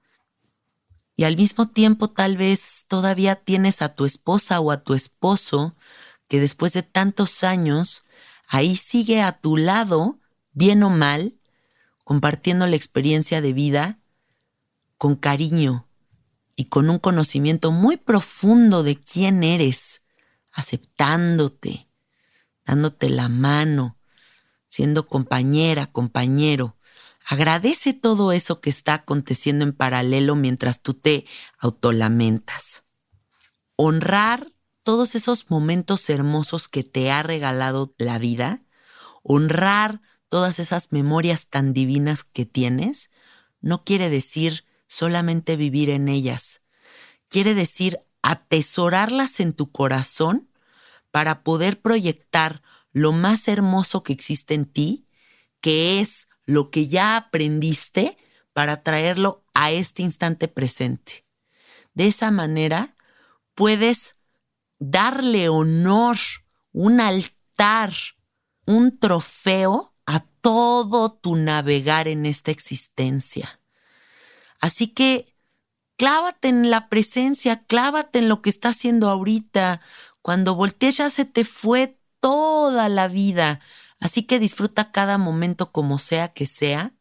Y 1.16 1.26
al 1.26 1.38
mismo 1.38 1.68
tiempo 1.70 2.10
tal 2.10 2.38
vez 2.38 2.86
todavía 2.88 3.36
tienes 3.36 3.82
a 3.82 3.96
tu 3.96 4.06
esposa 4.06 4.60
o 4.60 4.72
a 4.72 4.84
tu 4.84 4.94
esposo 4.94 5.76
que 6.28 6.40
después 6.40 6.74
de 6.74 6.84
tantos 6.84 7.44
años 7.44 8.04
ahí 8.48 8.76
sigue 8.76 9.22
a 9.22 9.40
tu 9.40 9.58
lado 9.58 10.20
bien 10.52 10.84
o 10.84 10.90
mal, 10.90 11.36
compartiendo 12.04 12.66
la 12.68 12.76
experiencia 12.76 13.42
de 13.42 13.54
vida 13.54 14.00
con 14.98 15.16
cariño 15.16 15.88
y 16.56 16.66
con 16.66 16.90
un 16.90 17.00
conocimiento 17.00 17.72
muy 17.72 17.98
profundo 17.98 18.84
de 18.84 19.00
quién 19.00 19.44
eres, 19.44 20.04
aceptándote, 20.52 21.88
dándote 22.66 23.10
la 23.10 23.30
mano, 23.30 23.98
siendo 24.68 25.08
compañera, 25.08 25.88
compañero. 25.88 26.78
Agradece 27.26 27.94
todo 27.94 28.32
eso 28.32 28.60
que 28.60 28.70
está 28.70 28.96
aconteciendo 28.96 29.64
en 29.64 29.74
paralelo 29.74 30.36
mientras 30.36 30.82
tú 30.82 30.94
te 30.94 31.26
autolamentas. 31.58 32.86
Honrar 33.76 34.52
todos 34.84 35.16
esos 35.16 35.50
momentos 35.50 36.10
hermosos 36.10 36.68
que 36.68 36.84
te 36.84 37.12
ha 37.12 37.24
regalado 37.24 37.94
la 37.98 38.18
vida, 38.20 38.64
honrar 39.24 40.02
todas 40.28 40.60
esas 40.60 40.92
memorias 40.92 41.48
tan 41.48 41.74
divinas 41.74 42.24
que 42.24 42.46
tienes, 42.46 43.10
no 43.62 43.86
quiere 43.86 44.10
decir 44.10 44.66
solamente 44.88 45.56
vivir 45.56 45.90
en 45.90 46.10
ellas. 46.10 46.64
Quiere 47.30 47.56
decir 47.56 48.00
atesorarlas 48.22 49.40
en 49.40 49.54
tu 49.54 49.72
corazón 49.72 50.50
para 51.12 51.44
poder 51.44 51.82
proyectar 51.82 52.62
lo 52.92 53.12
más 53.12 53.48
hermoso 53.48 54.04
que 54.04 54.14
existe 54.14 54.54
en 54.54 54.66
ti, 54.66 55.08
que 55.62 56.02
es 56.02 56.28
lo 56.46 56.72
que 56.72 56.88
ya 56.88 57.18
aprendiste 57.18 58.18
para 58.54 58.84
traerlo 58.84 59.44
a 59.54 59.72
este 59.72 60.02
instante 60.02 60.48
presente. 60.48 61.26
De 61.94 62.08
esa 62.08 62.32
manera 62.32 62.96
puedes 63.56 64.18
darle 64.80 65.50
honor, 65.50 66.18
un 66.72 67.00
altar, 67.00 67.94
un 68.66 68.98
trofeo 69.00 69.94
todo 70.44 71.14
tu 71.14 71.38
navegar 71.38 72.10
en 72.10 72.26
esta 72.26 72.52
existencia. 72.52 73.62
Así 74.60 74.88
que 74.88 75.34
clávate 75.96 76.50
en 76.50 76.70
la 76.70 76.90
presencia, 76.90 77.64
clávate 77.66 78.20
en 78.20 78.28
lo 78.28 78.42
que 78.42 78.50
está 78.50 78.70
haciendo 78.70 79.10
ahorita. 79.10 79.80
Cuando 80.22 80.54
voltees 80.54 80.98
ya 80.98 81.10
se 81.10 81.24
te 81.24 81.46
fue 81.46 81.98
toda 82.20 82.90
la 82.90 83.08
vida 83.08 83.62
Así 84.04 84.24
que 84.24 84.38
disfruta 84.38 84.92
cada 84.92 85.18
momento 85.18 85.72
como 85.72 85.98
sea 85.98 86.34
que 86.34 86.46
sea 86.46 86.92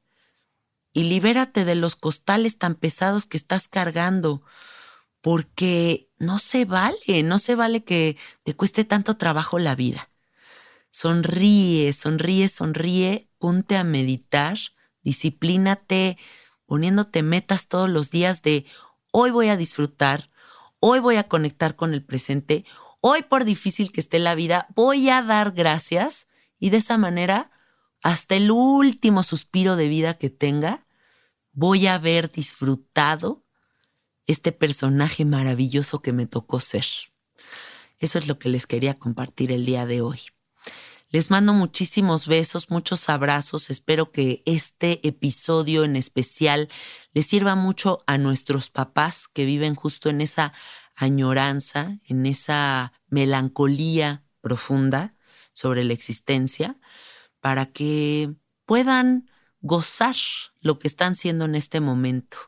y 0.93 1.03
libérate 1.03 1.65
de 1.65 1.75
los 1.75 1.97
costales 1.97 2.59
tan 2.59 2.77
pesados 2.77 3.27
que 3.27 3.37
estás 3.37 3.67
cargando, 3.67 4.45
porque 5.21 6.13
no 6.19 6.39
se 6.39 6.65
vale, 6.65 7.25
no 7.25 7.41
se 7.41 7.57
vale 7.57 7.83
que 7.83 8.17
te 8.45 8.55
cueste 8.55 8.85
tanto 8.85 9.17
trabajo 9.17 9.59
la 9.59 9.75
vida. 9.75 10.11
Sonríe, 10.93 11.93
sonríe, 11.93 12.47
sonríe, 12.47 13.29
ponte 13.39 13.77
a 13.77 13.83
meditar, 13.83 14.57
disciplínate, 15.03 16.19
poniéndote 16.67 17.25
metas 17.25 17.67
todos 17.67 17.91
los 17.91 18.13
días 18.13 18.43
de 18.43 18.65
hoy 19.11 19.33
voy 19.33 19.49
a 19.49 19.57
disfrutar, 19.57 20.31
hoy 20.79 21.01
voy 21.01 21.17
a 21.17 21.27
conectar 21.27 21.75
con 21.75 21.95
el 21.95 22.05
presente, 22.05 22.65
hoy 23.01 23.25
por 23.25 23.45
difícil 23.45 23.91
que 23.91 24.01
esté 24.01 24.21
la 24.21 24.37
vida, 24.37 24.69
voy 24.77 25.09
a 25.09 25.21
dar 25.21 25.51
gracias 25.51 26.29
y 26.63 26.71
de 26.71 26.77
esa 26.77 26.97
manera, 26.97 27.51
hasta 28.05 28.37
el 28.37 28.53
último 28.53 29.25
suspiro 29.25 29.75
de 29.75 29.89
vida 29.89 30.15
que 30.15 30.31
tenga, 30.31 30.87
voy 31.51 31.89
a 31.89 31.95
haber 31.95 32.31
disfrutado 32.31 33.45
este 34.29 34.53
personaje 34.53 35.25
maravilloso 35.25 36.03
que 36.03 36.13
me 36.13 36.27
tocó 36.27 36.61
ser. 36.61 36.87
Eso 37.99 38.21
es 38.21 38.29
lo 38.29 38.39
que 38.39 38.49
les 38.49 38.69
quería 38.69 38.97
compartir 38.97 39.51
el 39.51 39.65
día 39.65 39.87
de 39.87 40.03
hoy. 40.03 40.21
Les 41.09 41.33
mando 41.33 41.53
muchísimos 41.53 42.29
besos, 42.29 42.71
muchos 42.71 43.09
abrazos. 43.09 43.69
Espero 43.69 44.13
que 44.13 44.45
este 44.47 45.05
episodio 45.05 45.83
en 45.83 45.97
especial 45.97 46.69
les 47.13 47.27
sirva 47.27 47.57
mucho 47.57 48.05
a 48.07 48.19
nuestros 48.19 48.71
papás 48.71 49.27
que 49.27 49.47
viven 49.47 49.75
justo 49.75 50.11
en 50.11 50.21
esa 50.21 50.53
añoranza, 50.95 51.99
en 52.05 52.25
esa 52.25 52.93
melancolía 53.09 54.23
profunda 54.41 55.17
sobre 55.53 55.85
la 55.85 55.93
existencia, 55.93 56.79
para 57.41 57.67
que 57.67 58.35
puedan 58.67 59.31
gozar 59.61 60.17
lo 60.61 60.79
que 60.79 60.89
están 60.89 61.15
siendo 61.15 61.45
en 61.45 61.55
este 61.55 61.81
momento. 61.81 62.39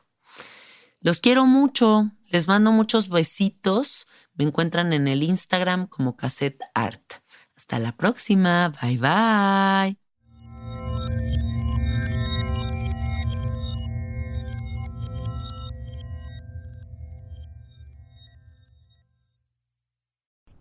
Los 0.99 1.19
quiero 1.19 1.45
mucho, 1.45 2.11
les 2.29 2.47
mando 2.47 2.71
muchos 2.71 3.09
besitos. 3.09 4.07
Me 4.33 4.43
encuentran 4.43 4.91
en 4.91 5.07
el 5.07 5.23
Instagram 5.23 5.87
como 5.87 6.15
Cassette 6.15 6.63
Art. 6.73 7.13
Hasta 7.55 7.79
la 7.79 7.91
próxima. 7.91 8.73
Bye 8.81 8.97
bye. 8.97 10.04